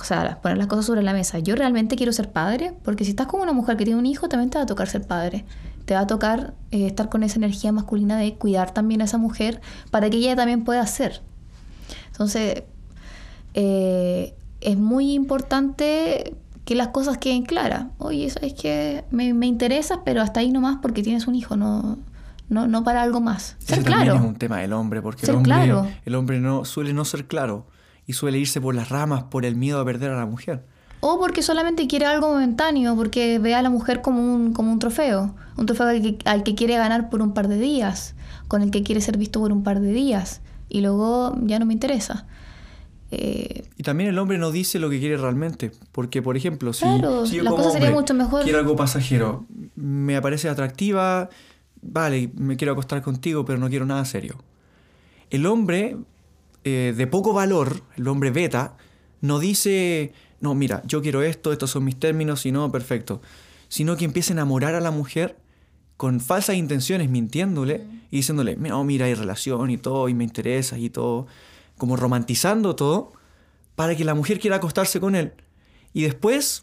[0.00, 1.38] o sea, poner las cosas sobre la mesa.
[1.38, 4.28] Yo realmente quiero ser padre, porque si estás con una mujer que tiene un hijo,
[4.28, 5.44] también te va a tocar ser padre
[5.84, 9.18] te va a tocar eh, estar con esa energía masculina de cuidar también a esa
[9.18, 9.60] mujer
[9.90, 11.22] para que ella también pueda hacer.
[12.08, 12.62] Entonces,
[13.54, 17.86] eh, es muy importante que las cosas queden claras.
[17.98, 21.98] Oye, sabes que me, me interesa, pero hasta ahí nomás porque tienes un hijo, no,
[22.48, 23.56] no, no para algo más.
[23.58, 24.14] Ser claro.
[24.14, 25.72] es un tema del hombre, porque el hombre,
[26.04, 27.66] el hombre no, suele no ser claro
[28.06, 30.64] y suele irse por las ramas por el miedo a perder a la mujer.
[31.00, 34.78] O porque solamente quiere algo momentáneo, porque ve a la mujer como un, como un
[34.78, 35.88] trofeo, un trofeo
[36.26, 38.14] al que, quiere ganar por un par de días,
[38.48, 41.64] con el que quiere ser visto por un par de días, y luego ya no
[41.64, 42.26] me interesa.
[43.12, 46.84] Eh, y también el hombre no dice lo que quiere realmente, porque por ejemplo, si,
[46.84, 48.44] yo como hombre mucho mejor.
[48.44, 51.30] quiero algo pasajero, me aparece atractiva,
[51.80, 54.36] vale, me quiero acostar contigo, pero no quiero nada serio.
[55.30, 55.96] El hombre
[56.64, 58.76] eh, de poco valor, el hombre beta,
[59.22, 63.20] no dice no, mira, yo quiero esto, estos son mis términos, y no, perfecto.
[63.68, 65.36] Sino que empieza a enamorar a la mujer
[65.96, 70.78] con falsas intenciones, mintiéndole y diciéndole, no, mira, hay relación y todo, y me interesa
[70.78, 71.26] y todo,
[71.76, 73.12] como romantizando todo,
[73.76, 75.32] para que la mujer quiera acostarse con él.
[75.92, 76.62] Y después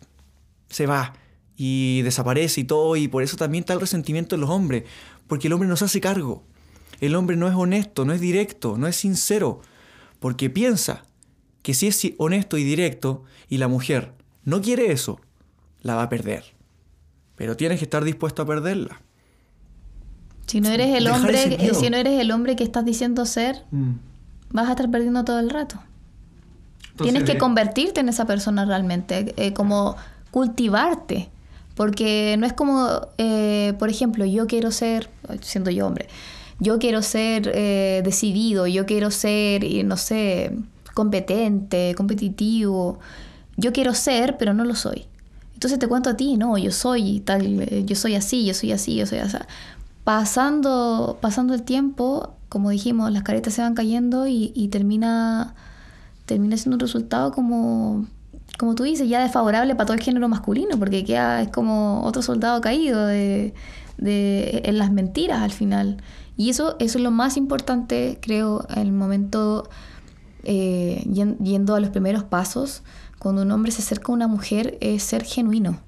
[0.69, 1.13] se va
[1.55, 4.83] y desaparece y todo, y por eso también está el resentimiento de los hombres,
[5.27, 6.43] porque el hombre no se hace cargo.
[6.99, 9.61] El hombre no es honesto, no es directo, no es sincero,
[10.19, 11.05] porque piensa
[11.67, 14.13] que si es honesto y directo y la mujer
[14.45, 15.19] no quiere eso,
[15.81, 16.45] la va a perder.
[17.35, 19.01] Pero tienes que estar dispuesto a perderla.
[20.45, 23.91] Si no eres el hombre, si no eres el hombre que estás diciendo ser, mm.
[24.51, 25.77] vas a estar perdiendo todo el rato.
[27.03, 29.97] tienes que convertirte en esa persona realmente, eh, como
[30.31, 31.27] cultivarte.
[31.75, 35.09] Porque no es como, eh, por ejemplo, yo quiero ser,
[35.41, 36.07] siendo yo hombre,
[36.59, 40.53] yo quiero ser eh, decidido, yo quiero ser, no sé,
[40.97, 42.97] competente, competitivo.
[43.55, 45.05] Yo quiero ser, pero no lo soy.
[45.53, 48.95] Entonces te cuento a ti, no, yo soy tal, yo soy así, yo soy así,
[48.95, 49.37] yo soy así.
[50.03, 55.53] Pasando, pasando el tiempo, como dijimos, las caretas se van cayendo y, termina,
[56.25, 58.07] termina siendo un resultado como,
[58.57, 62.23] como tú dices, ya desfavorable para todo el género masculino, porque queda, es como otro
[62.23, 63.53] soldado caído de,
[63.99, 65.97] de, en las mentiras al final.
[66.37, 69.69] Y eso, eso es lo más importante, creo, en el momento
[70.47, 71.03] eh,
[71.43, 72.81] yendo a los primeros pasos,
[73.19, 75.79] cuando un hombre se acerca a una mujer, es ser genuino.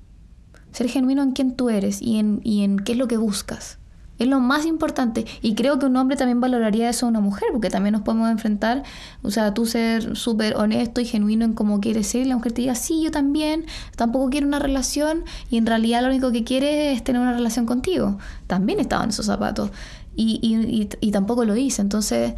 [0.72, 3.80] Ser genuino en quién tú eres y en, y en qué es lo que buscas.
[4.20, 5.26] Es lo más importante.
[5.42, 8.30] Y creo que un hombre también valoraría eso a una mujer, porque también nos podemos
[8.30, 8.84] enfrentar,
[9.22, 12.52] o sea, tú ser súper honesto y genuino en cómo quieres ser, y la mujer
[12.52, 16.44] te diga, sí, yo también, tampoco quiero una relación, y en realidad lo único que
[16.44, 18.18] quiere es tener una relación contigo.
[18.46, 19.72] También estaba en esos zapatos.
[20.16, 21.82] Y, y, y tampoco lo hice.
[21.82, 22.34] Entonces,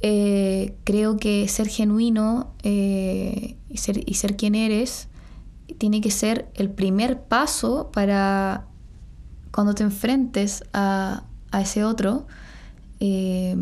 [0.00, 5.08] eh, creo que ser genuino eh, y, ser, y, ser, quien eres
[5.78, 8.66] tiene que ser el primer paso para
[9.50, 12.26] cuando te enfrentes a, a ese otro,
[13.00, 13.56] eh,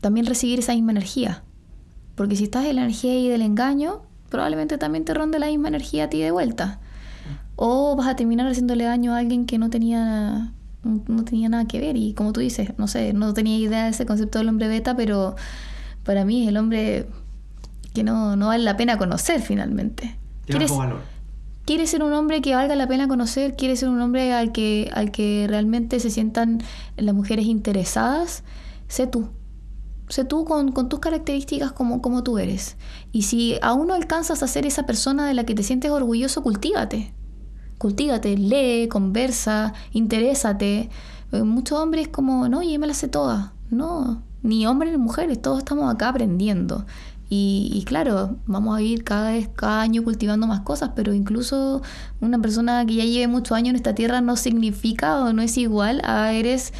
[0.00, 1.44] también recibir esa misma energía.
[2.14, 5.68] Porque si estás en la energía y del engaño, probablemente también te ronde la misma
[5.68, 6.80] energía a ti de vuelta.
[7.56, 10.52] O vas a terminar haciéndole daño a alguien que no tenía
[10.84, 11.96] no, tenía nada que ver.
[11.96, 14.96] Y como tú dices, no sé, no tenía idea de ese concepto del hombre beta,
[14.96, 15.36] pero
[16.04, 17.08] para mí es el hombre
[17.94, 20.16] que no, no vale la pena conocer finalmente.
[20.46, 20.72] ¿Quieres,
[21.64, 23.54] ¿Quieres ser un hombre que valga la pena conocer?
[23.54, 26.62] ¿Quieres ser un hombre al que, al que realmente se sientan
[26.96, 28.42] las mujeres interesadas?
[28.88, 29.28] Sé tú.
[30.08, 32.76] Sé tú con, con tus características como, como tú eres.
[33.12, 36.42] Y si aún no alcanzas a ser esa persona de la que te sientes orgulloso,
[36.42, 37.14] cultívate
[37.82, 40.88] cultívate, lee, conversa, interésate.
[41.32, 43.54] Eh, muchos hombres como, no, yo me la sé toda.
[43.70, 46.86] No, ni hombres ni mujeres, todos estamos acá aprendiendo.
[47.34, 51.80] Y, claro, vamos a ir cada vez, cada año cultivando más cosas, pero incluso
[52.20, 55.56] una persona que ya lleve muchos años en esta tierra no significa o no es
[55.56, 56.74] igual a eres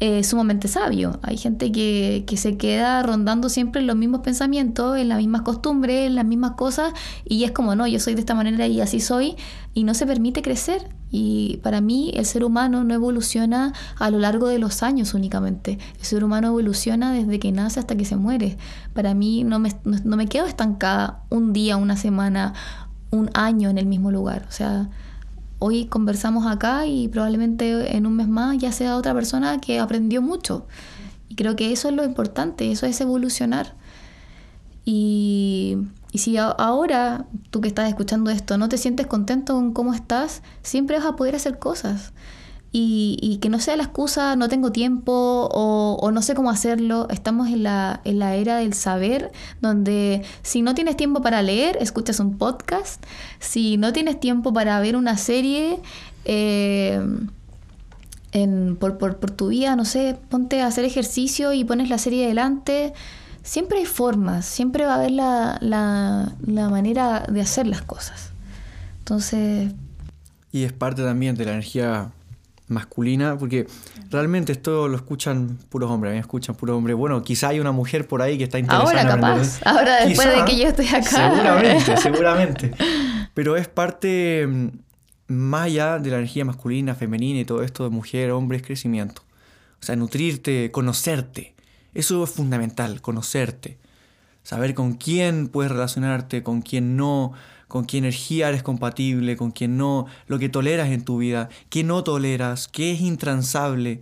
[0.00, 1.18] eh, sumamente sabio.
[1.22, 5.42] Hay gente que, que, se queda rondando siempre en los mismos pensamientos, en las mismas
[5.42, 6.92] costumbres, en las mismas cosas,
[7.24, 9.34] y es como, no, yo soy de esta manera y así soy,
[9.74, 10.88] y no se permite crecer.
[11.10, 15.78] Y para mí el ser humano no evoluciona a lo largo de los años únicamente.
[15.98, 18.56] El ser humano evoluciona desde que nace hasta que se muere.
[18.92, 22.54] Para mí no me, no me quedo estancada un día, una semana,
[23.10, 24.46] un año en el mismo lugar.
[24.48, 24.90] O sea,
[25.58, 30.22] hoy conversamos acá y probablemente en un mes más ya sea otra persona que aprendió
[30.22, 30.66] mucho.
[31.28, 33.74] Y creo que eso es lo importante, eso es evolucionar.
[34.84, 35.76] Y,
[36.12, 40.42] y si ahora tú que estás escuchando esto no te sientes contento con cómo estás,
[40.62, 42.12] siempre vas a poder hacer cosas
[42.70, 47.08] y, que no sea la excusa no tengo tiempo o, no sé cómo hacerlo.
[47.10, 51.78] Estamos en la, en la, era del saber, donde si no tienes tiempo para leer,
[51.80, 53.02] escuchas un podcast.
[53.38, 55.80] Si no tienes tiempo para ver una serie
[56.26, 57.00] eh,
[58.32, 61.96] en, por, por, por, tu vida, no sé, ponte a hacer ejercicio y pones la
[61.96, 62.92] serie adelante.
[63.42, 68.32] Siempre hay formas, siempre va a haber la, la, la manera de hacer las cosas.
[68.98, 69.72] Entonces...
[70.52, 72.12] Y es parte también de la energía
[72.68, 73.66] masculina, porque
[74.10, 76.96] realmente esto lo escuchan puros hombres, a mí me escuchan puros hombres.
[76.96, 79.02] Bueno, quizá hay una mujer por ahí que está interesada.
[79.02, 81.02] Ahora capaz, ahora después de que yo estoy acá.
[81.02, 82.72] Seguramente, seguramente.
[83.34, 84.68] Pero es parte mm,
[85.28, 89.22] más allá de la energía masculina, femenina y todo esto de mujer, hombre, es crecimiento.
[89.80, 91.54] O sea, nutrirte, conocerte.
[91.94, 93.78] Eso es fundamental, conocerte.
[94.42, 97.32] Saber con quién puedes relacionarte, con quién no,
[97.68, 101.84] con qué energía eres compatible, con quién no, lo que toleras en tu vida, qué
[101.84, 104.00] no toleras, qué es intransable.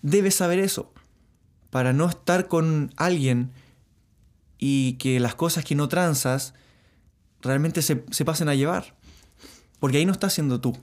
[0.00, 0.90] Debes saber eso
[1.70, 3.52] para no estar con alguien
[4.58, 6.54] y que las cosas que no transas
[7.42, 8.94] realmente se, pasen a llevar.
[9.78, 10.76] Porque ahí no estás siendo tú.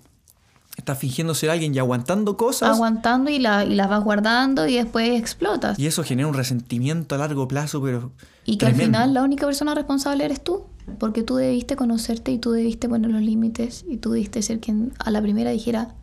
[0.77, 2.69] Estás fingiendo ser alguien y aguantando cosas.
[2.69, 5.77] Aguantando y, y, las vas guardando y después explotas.
[5.80, 8.11] Y eso genera un resentimiento a largo plazo, pero.
[8.45, 10.65] Y que al final la única persona responsable eres tú
[10.98, 14.94] porque tú debiste conocerte y tú debiste poner los límites y tú debiste ser quien
[15.00, 15.96] a la primera dijera,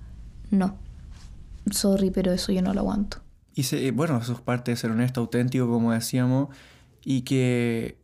[0.50, 0.76] no,
[1.70, 3.18] sorry, pero eso yo no lo aguanto.
[3.54, 6.48] Y bueno, eso es parte de ser honesto, auténtico, como decíamos,
[7.02, 7.96] y que,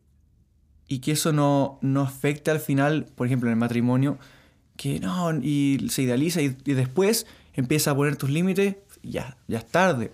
[0.88, 4.18] y que eso no, no afecte al final, por ejemplo, en el matrimonio,
[4.76, 9.58] que no, y se idealiza y, y después empieza a poner tus límites, ya, ya
[9.58, 10.10] es tarde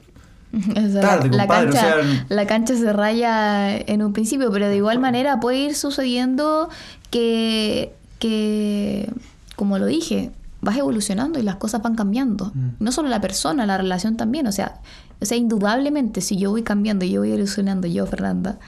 [0.53, 1.97] la, cancha,
[2.29, 6.69] la cancha se raya en un principio, pero de igual manera puede ir sucediendo
[7.11, 9.11] que, que
[9.57, 10.31] como lo dije,
[10.61, 12.53] vas evolucionando y las cosas van cambiando.
[12.55, 12.69] Mm.
[12.81, 14.47] No solo la persona, la relación también.
[14.47, 14.81] O sea,
[15.21, 18.59] o sea, indudablemente, si yo voy cambiando y yo voy evolucionando, yo, Fernanda,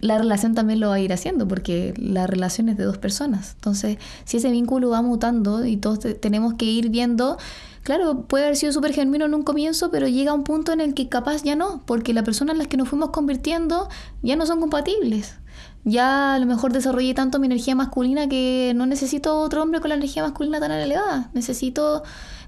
[0.00, 3.52] la relación también lo va a ir haciendo, porque la relación es de dos personas.
[3.54, 7.38] Entonces, si ese vínculo va mutando y todos tenemos que ir viendo
[7.82, 10.94] claro, puede haber sido súper genuino en un comienzo, pero llega un punto en el
[10.94, 13.88] que capaz ya no, porque la persona en las que nos fuimos convirtiendo
[14.22, 15.36] ya no son compatibles.
[15.84, 19.88] Ya a lo mejor desarrollé tanto mi energía masculina que no necesito otro hombre con
[19.88, 21.30] la energía masculina tan elevada.
[21.34, 22.04] Necesito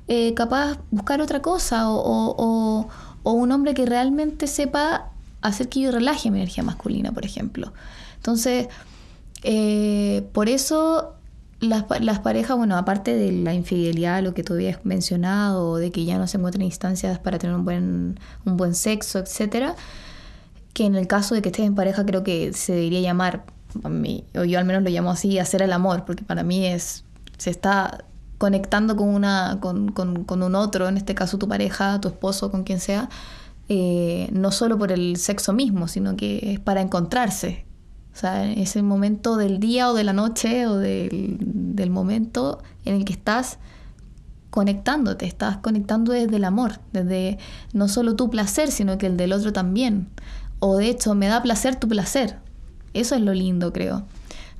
[0.06, 2.88] eh, capaz buscar otra cosa o,
[3.24, 5.10] un hombre que realmente sepa
[5.40, 7.72] hacer que yo relaje mi energía masculina, por ejemplo.
[8.16, 8.68] Entonces,
[9.42, 11.14] eh, por eso
[11.60, 16.04] las, las, parejas, bueno, aparte de la infidelidad, lo que tú habías mencionado, de que
[16.04, 19.76] ya no se encuentran instancias para tener un buen, un buen sexo, etcétera,
[20.72, 23.44] que en el caso de que estés en pareja creo que se debería llamar,
[23.82, 26.66] a mí, o yo al menos lo llamo así, hacer el amor, porque para mí
[26.66, 27.04] es,
[27.38, 28.04] se está
[28.38, 32.50] conectando con, una, con, con, con un otro, en este caso tu pareja, tu esposo,
[32.50, 33.08] con quien sea,
[33.68, 37.64] eh, no solo por el sexo mismo, sino que es para encontrarse,
[38.14, 43.04] o sea, ese momento del día o de la noche o del, momento en el
[43.04, 43.58] que estás
[44.50, 47.38] conectándote, estás conectando desde el amor, desde
[47.72, 50.08] no solo tu placer, sino que el del otro también.
[50.60, 52.38] O de hecho, me da placer tu placer.
[52.92, 54.06] Eso es lo lindo, creo.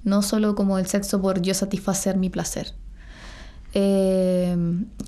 [0.02, 2.74] No solo como el sexo por yo satisfacer mi placer.
[3.72, 4.56] Eh,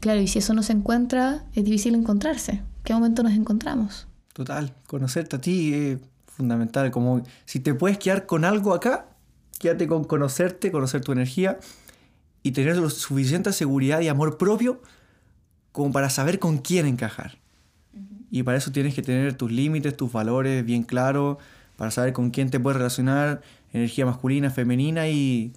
[0.01, 2.63] claro, y si eso no se encuentra, es difícil encontrarse.
[2.85, 4.07] ¿Qué momento nos encontramos?
[4.33, 5.75] Total, conocerte a ti.
[5.75, 5.99] Eh,
[6.37, 6.91] fundamental.
[6.91, 9.09] Como si te puedes quedar con algo acá,
[9.59, 11.59] quédate con conocerte, conocer tu energía
[12.43, 14.81] y tener lo suficiente seguridad y amor propio
[15.73, 17.39] como para saber con quién encajar.
[18.31, 21.39] Y para eso tienes que tener tus límites, tus valores bien claros,
[21.77, 25.53] para saber con quién te puedes relacionar, energía masculina, femenina y,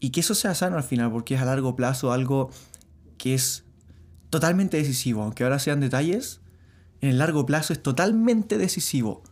[0.00, 2.50] y que eso sea sano al final, porque es a largo plazo algo
[3.18, 3.64] que es
[4.30, 6.40] totalmente decisivo, aunque ahora sean detalles,
[7.00, 9.22] en el largo plazo es totalmente decisivo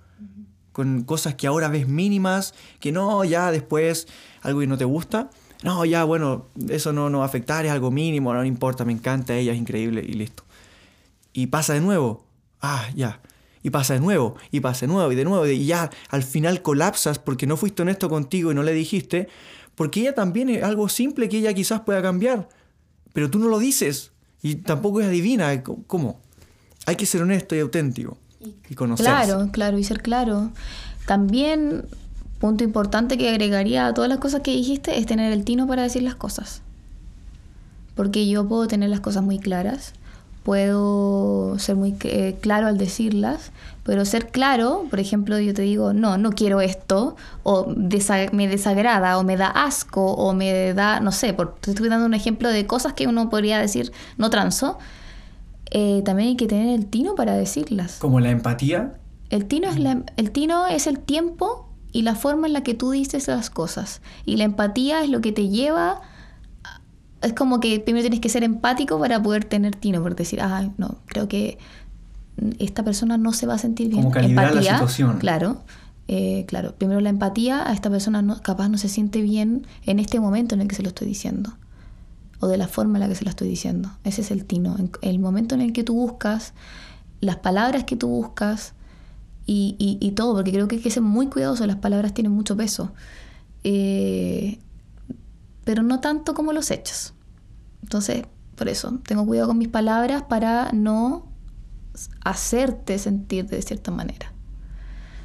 [0.78, 4.06] con cosas que ahora ves mínimas, que no, ya después
[4.42, 5.28] algo que no te gusta,
[5.64, 8.92] no, ya bueno, eso no, no va a afectar, es algo mínimo, no, importa, me
[8.92, 10.44] encanta, ella es increíble y listo.
[11.32, 12.28] Y pasa de nuevo,
[12.60, 13.20] Ah, ya.
[13.64, 16.62] Y pasa de nuevo, y pasa de nuevo, y de nuevo, y ya al final
[16.62, 19.26] colapsas porque no fuiste honesto contigo y no le dijiste,
[19.74, 22.48] porque ella también es algo simple que ella quizás pueda cambiar,
[23.12, 24.12] pero tú no lo dices
[24.42, 25.60] y tampoco es adivina.
[25.88, 26.20] ¿Cómo?
[26.86, 29.10] Hay que ser honesto y auténtico y conocerse.
[29.10, 30.50] Claro, claro, y ser claro.
[31.06, 31.84] También,
[32.38, 35.82] punto importante que agregaría a todas las cosas que dijiste es tener el tino para
[35.82, 36.62] decir las cosas.
[37.94, 39.92] Porque yo puedo tener las cosas muy claras,
[40.44, 43.50] puedo ser muy eh, claro al decirlas,
[43.82, 47.66] pero ser claro, por ejemplo, yo te digo, no, no quiero esto, o
[48.32, 52.06] me desagrada, o me da asco, o me da, no sé, por, te estoy dando
[52.06, 54.78] un ejemplo de cosas que uno podría decir, no transo,
[55.70, 57.98] eh, también hay que tener el tino para decirlas.
[57.98, 58.94] ¿Como la empatía?
[59.30, 59.76] El tino, es
[60.16, 64.00] el tino es el tiempo y la forma en la que tú dices las cosas.
[64.24, 66.00] Y la empatía es lo que te lleva
[67.22, 70.68] es como que primero tienes que ser empático para poder tener tino, por decir, ah,
[70.76, 71.58] no, creo que
[72.58, 74.02] esta persona no se va a sentir bien.
[74.02, 75.18] Como calibrar la situación.
[75.18, 75.62] Claro,
[76.06, 76.74] eh, claro.
[76.76, 80.54] Primero la empatía, a esta persona no, capaz no se siente bien en este momento
[80.54, 81.54] en el que se lo estoy diciendo.
[82.40, 83.90] O de la forma en la que se lo estoy diciendo.
[84.04, 84.76] Ese es el tino.
[85.02, 86.54] El momento en el que tú buscas,
[87.20, 88.74] las palabras que tú buscas
[89.46, 92.54] y, y, todo, porque creo que hay que ser muy cuidadoso, las palabras tienen mucho
[92.54, 92.92] peso.
[93.64, 94.58] Eh,
[95.64, 97.14] pero no tanto como los hechos.
[97.82, 98.24] Entonces,
[98.56, 101.26] por eso, tengo cuidado con mis palabras para no
[102.24, 104.32] hacerte sentir de cierta manera.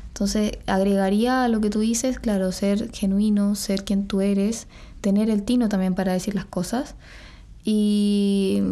[0.08, 4.68] Entonces, agregaría a lo que tú dices, claro, ser genuino, ser quien tú eres,
[5.04, 6.96] tener el tino también para decir las cosas.
[7.64, 8.64] Y.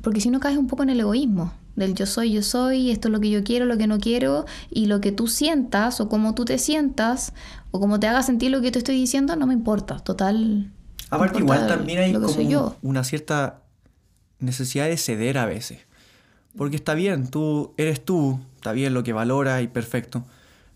[0.00, 3.08] Porque si no caes un poco en el egoísmo, del yo soy, yo soy, esto
[3.08, 6.08] es lo que yo quiero, lo que no quiero, y lo que tú sientas, o
[6.08, 7.32] cómo tú te sientas,
[7.70, 10.72] o cómo te haga sentir lo que te estoy diciendo, no me importa, total.
[11.10, 13.62] Aparte, igual también hay como una cierta
[14.40, 15.80] necesidad de ceder a veces.
[16.56, 20.24] Porque está bien, tú eres tú, está bien lo que valora y perfecto.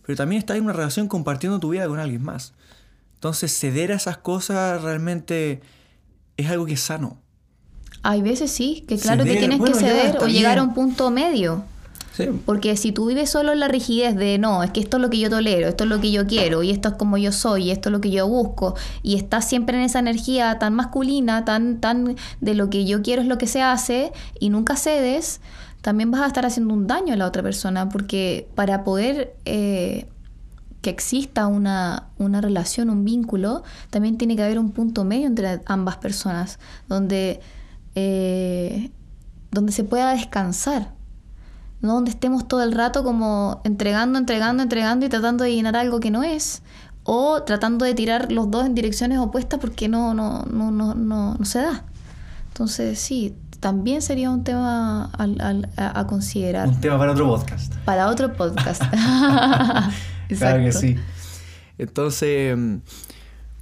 [0.04, 2.54] Pero también estás en una relación compartiendo tu vida con alguien más.
[3.18, 5.60] Entonces, ceder a esas cosas realmente
[6.36, 7.18] es algo que es sano.
[8.04, 11.64] Hay veces sí, que claro que tienes que ceder o llegar a un punto medio.
[12.46, 15.10] Porque si tú vives solo en la rigidez de no, es que esto es lo
[15.10, 17.64] que yo tolero, esto es lo que yo quiero, y esto es como yo soy,
[17.64, 21.44] y esto es lo que yo busco, y estás siempre en esa energía tan masculina,
[21.44, 25.40] tan, tan de lo que yo quiero es lo que se hace, y nunca cedes,
[25.80, 30.06] también vas a estar haciendo un daño a la otra persona, porque para poder eh,
[30.80, 35.60] que exista una, una relación, un vínculo, también tiene que haber un punto medio entre
[35.66, 36.58] ambas personas,
[36.88, 37.40] donde
[37.94, 38.90] eh,
[39.50, 40.92] donde se pueda descansar,
[41.80, 46.00] no donde estemos todo el rato como entregando, entregando, entregando y tratando de llenar algo
[46.00, 46.62] que no es,
[47.02, 51.34] o tratando de tirar los dos en direcciones opuestas porque no, no, no, no, no,
[51.34, 51.84] no se da.
[52.48, 55.10] Entonces sí, también sería un tema
[55.76, 56.68] a, considerar.
[56.68, 57.74] Un tema para otro podcast.
[57.84, 58.82] Para otro podcast.
[60.36, 60.96] claro que sí.
[61.78, 62.56] Entonces,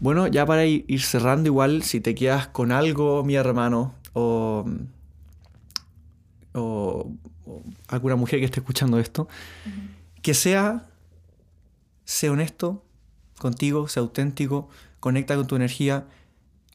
[0.01, 4.65] bueno, ya para ir cerrando igual, si te quedas con algo, mi hermano, o,
[6.55, 7.13] o,
[7.89, 9.29] alguna mujer que esté escuchando esto,
[10.23, 10.87] que sea,
[12.05, 12.83] sea honesto
[13.39, 14.69] contigo, sea auténtico,
[15.01, 16.07] conecta con tu energía,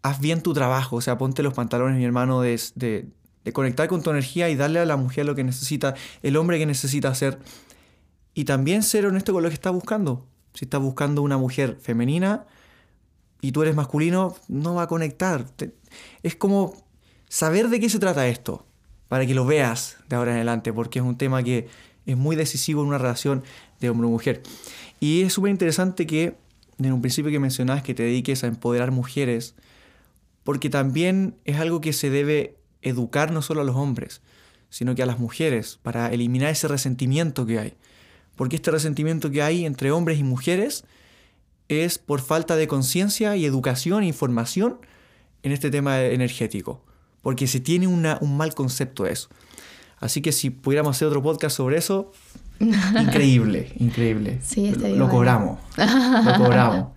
[0.04, 3.08] haz bien tu trabajo, o sea, ponte los pantalones, mi hermano, de, de,
[3.44, 6.60] de conectar con tu energía y darle a la mujer lo que necesita, el hombre
[6.60, 7.40] que necesita hacer,
[8.34, 10.26] y también ser honesto con lo que estás buscando.
[10.54, 12.46] Si estás buscando una mujer femenina
[13.42, 15.46] y tú eres masculino, no va a conectar.
[16.24, 16.74] Es como
[17.30, 18.66] saber de qué se trata esto,
[19.08, 21.68] para que lo veas de ahora en adelante, porque es un tema que
[22.06, 23.44] es muy decisivo en una relación
[23.80, 24.44] de hombre-mujer.
[25.00, 26.38] Y es súper interesante que,
[26.80, 29.56] en un principio que mencionabas, que te dediques a empoderar mujeres,
[30.44, 34.22] porque también es algo que se debe educar no solo a los hombres,
[34.70, 37.74] sino que a las mujeres, para eliminar ese resentimiento que hay.
[38.42, 40.84] Porque este resentimiento que hay entre hombres y mujeres
[41.68, 44.80] es por falta de conciencia y educación e información
[45.44, 46.82] en este tema energético
[47.22, 49.30] porque se tiene un mal concepto de eso.
[50.00, 52.12] Así que si pudiéramos hacer otro podcast sobre eso,
[52.60, 54.40] increíble, increíble.
[54.42, 56.88] Sí, lo, lo cobramos, lo cobramos.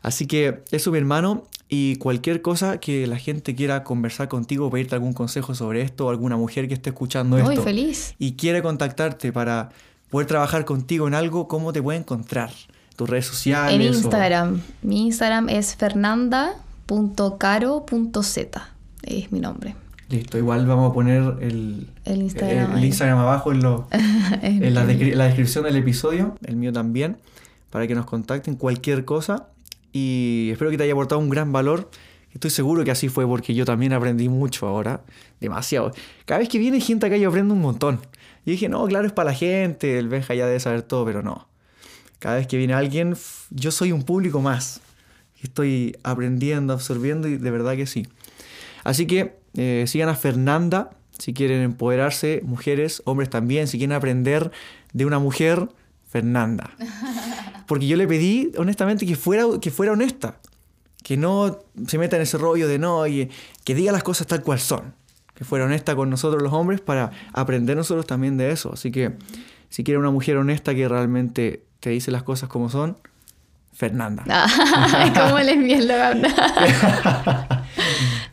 [0.00, 4.94] Así que eso, mi hermano, y cualquier cosa que la gente quiera conversar contigo, pedirte
[4.94, 8.14] algún consejo sobre esto, o alguna mujer que esté escuchando Muy esto feliz.
[8.18, 9.70] y quiere contactarte para
[10.10, 12.50] poder trabajar contigo en algo, ¿cómo te puede encontrar?
[12.96, 13.74] Tus redes sociales.
[13.74, 14.60] En Instagram.
[14.82, 18.68] Mi Instagram es fernanda.caro.z
[19.02, 19.74] es mi nombre.
[20.08, 23.58] Listo, igual vamos a poner el, el Instagram, abajo en,
[24.42, 27.18] en, la, descripción del episodio, el mío también,
[27.70, 29.48] para que nos contacten cualquier cosa.
[29.92, 31.90] Y espero que te haya aportado un gran valor,
[32.32, 35.00] Estoy seguro que así fue porque yo también aprendí mucho ahora,
[35.40, 35.92] demasiado.
[36.26, 38.00] Cada vez que viene gente acá yo aprendo un montón.
[38.48, 41.22] Y dije, no, claro, es para la gente, el Benja ya debe saber todo, pero
[41.22, 41.46] no.
[42.18, 43.14] Cada vez que viene alguien,
[43.50, 44.80] yo soy un público más.
[45.42, 48.08] Estoy aprendiendo, absorbiendo y de verdad que sí.
[48.84, 54.50] Así que eh, sigan a Fernanda si quieren empoderarse, mujeres, hombres también, si quieren aprender
[54.94, 55.68] de una mujer,
[56.08, 56.70] Fernanda.
[57.66, 60.40] Porque yo le pedí, honestamente, que fuera, que fuera honesta.
[61.02, 63.28] Que no se meta en ese rollo de no, y
[63.64, 64.94] que diga las cosas tal cual son.
[65.38, 68.72] Que fuera honesta con nosotros los hombres para aprender nosotros también de eso.
[68.72, 69.12] Así que
[69.68, 72.96] si quieren una mujer honesta que realmente te dice las cosas como son,
[73.72, 74.24] Fernanda.
[75.14, 76.12] ¿Cómo les vi la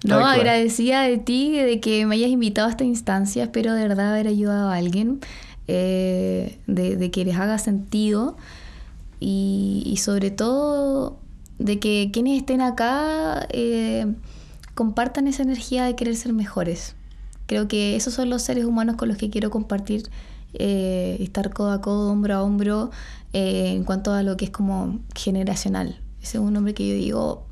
[0.04, 3.44] No, agradecida de ti, de que me hayas invitado a esta instancia.
[3.44, 5.20] Espero de verdad haber ayudado a alguien,
[5.68, 8.36] eh, de, que les haga sentido
[9.20, 11.20] y, sobre todo
[11.60, 14.08] de que quienes estén acá eh,
[14.76, 16.96] compartan esa energía de querer ser mejores.
[17.48, 20.10] Creo que esos son los seres humanos con los que quiero compartir,
[20.54, 22.92] eh, estar codo a codo, hombro a hombro,
[23.34, 26.00] en cuanto a lo que es como generacional.
[26.22, 27.45] Ese es un hombre que yo digo,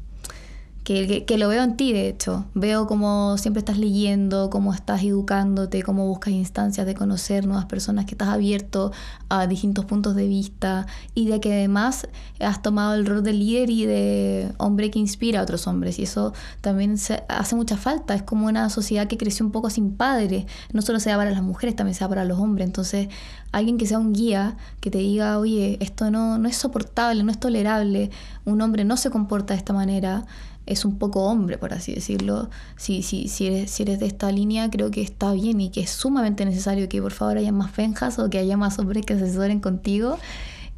[0.84, 2.46] que, que, lo veo en ti, de hecho.
[2.54, 8.06] Veo cómo siempre estás leyendo, cómo estás educándote, cómo buscas instancias de conocer nuevas personas,
[8.06, 8.92] que estás abierto
[9.30, 12.08] a distintos puntos de vista y de que además
[12.40, 16.00] has tomado el rol de líder y de hombre que inspira a otros hombres.
[16.00, 16.96] Y eso también
[17.30, 18.14] hace mucha falta.
[18.14, 20.46] Es como una sociedad que creció un poco sin padres.
[20.74, 22.68] No solo sea para las mujeres, también sea para los hombres.
[22.68, 23.08] Entonces,
[23.54, 27.32] alguien que sea un guía, que te diga, oye, esto no, no es soportable, no
[27.32, 28.10] es tolerable,
[28.46, 30.26] un hombre no se comporta de esta manera
[30.66, 32.50] es un poco hombre, por así decirlo.
[32.78, 35.82] Si, si, si, eres, si eres de esta línea, creo que está bien y que
[35.82, 39.14] es sumamente necesario que por favor haya más fenjas o que haya más hombres que
[39.14, 40.18] asesoren contigo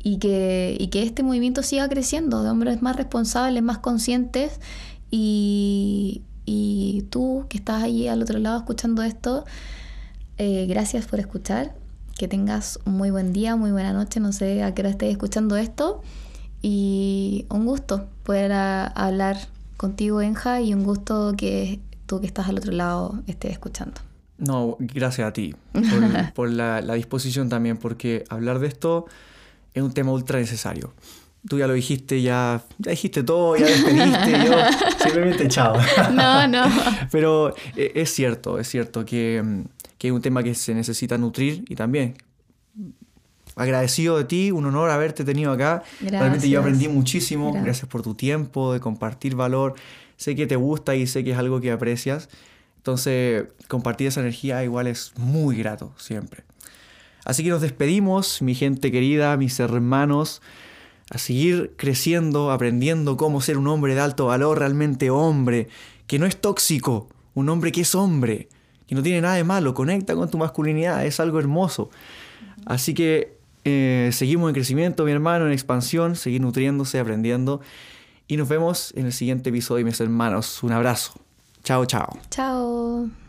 [0.02, 4.60] y que, y que este movimiento siga creciendo, de hombres más responsables, más conscientes
[5.12, 9.46] y, y tú que estás ahí al otro lado escuchando esto,
[10.38, 11.76] eh, gracias por escuchar.
[12.18, 15.12] Que tengas un muy buen día, muy buena noche, no sé a qué hora estés
[15.12, 16.02] escuchando esto.
[16.62, 19.38] Y un gusto poder hablar
[19.78, 24.02] contigo, Enja, y un gusto que tú que estás al otro lado estés escuchando.
[24.38, 25.56] No, gracias a ti
[26.34, 29.06] por, la, disposición también, porque hablar de esto
[29.74, 30.94] es un tema ultra necesario.
[31.48, 34.54] Tú ya lo dijiste, ya, ya dijiste todo, ya despediste, yo
[35.04, 35.78] simplemente chao.
[36.12, 36.66] No, no.
[37.12, 39.64] Pero eh, es cierto, es cierto que,
[39.98, 42.16] que es un tema que se necesita nutrir y también
[43.56, 45.84] agradecido de ti, un honor haberte tenido acá.
[46.02, 47.54] Realmente yo aprendí muchísimo.
[47.54, 47.88] Gracias.
[47.88, 49.76] por tu tiempo, de compartir valor.
[50.18, 52.30] Sé que te gusta y sé que es algo que aprecias.
[52.78, 56.44] Entonces, compartir esa energía igual es muy grato siempre.
[57.24, 60.42] Así que nos despedimos, mi gente querida, mis hermanos,
[61.10, 65.68] a seguir creciendo, aprendiendo cómo ser un hombre de alto valor, realmente hombre,
[66.06, 68.50] que no es tóxico, un hombre que es hombre,
[68.88, 71.90] que no tiene nada de malo, conecta con tu masculinidad, es algo hermoso.
[72.66, 73.35] Así que
[73.66, 77.62] eh, seguimos en crecimiento, mi hermano, en expansión, seguir nutriéndose, aprendiendo.
[78.28, 80.64] Y nos vemos en el siguiente episodio, mis hermanos.
[80.64, 81.14] Un abrazo.
[81.64, 82.18] Chao, chao.
[82.30, 83.25] Chao.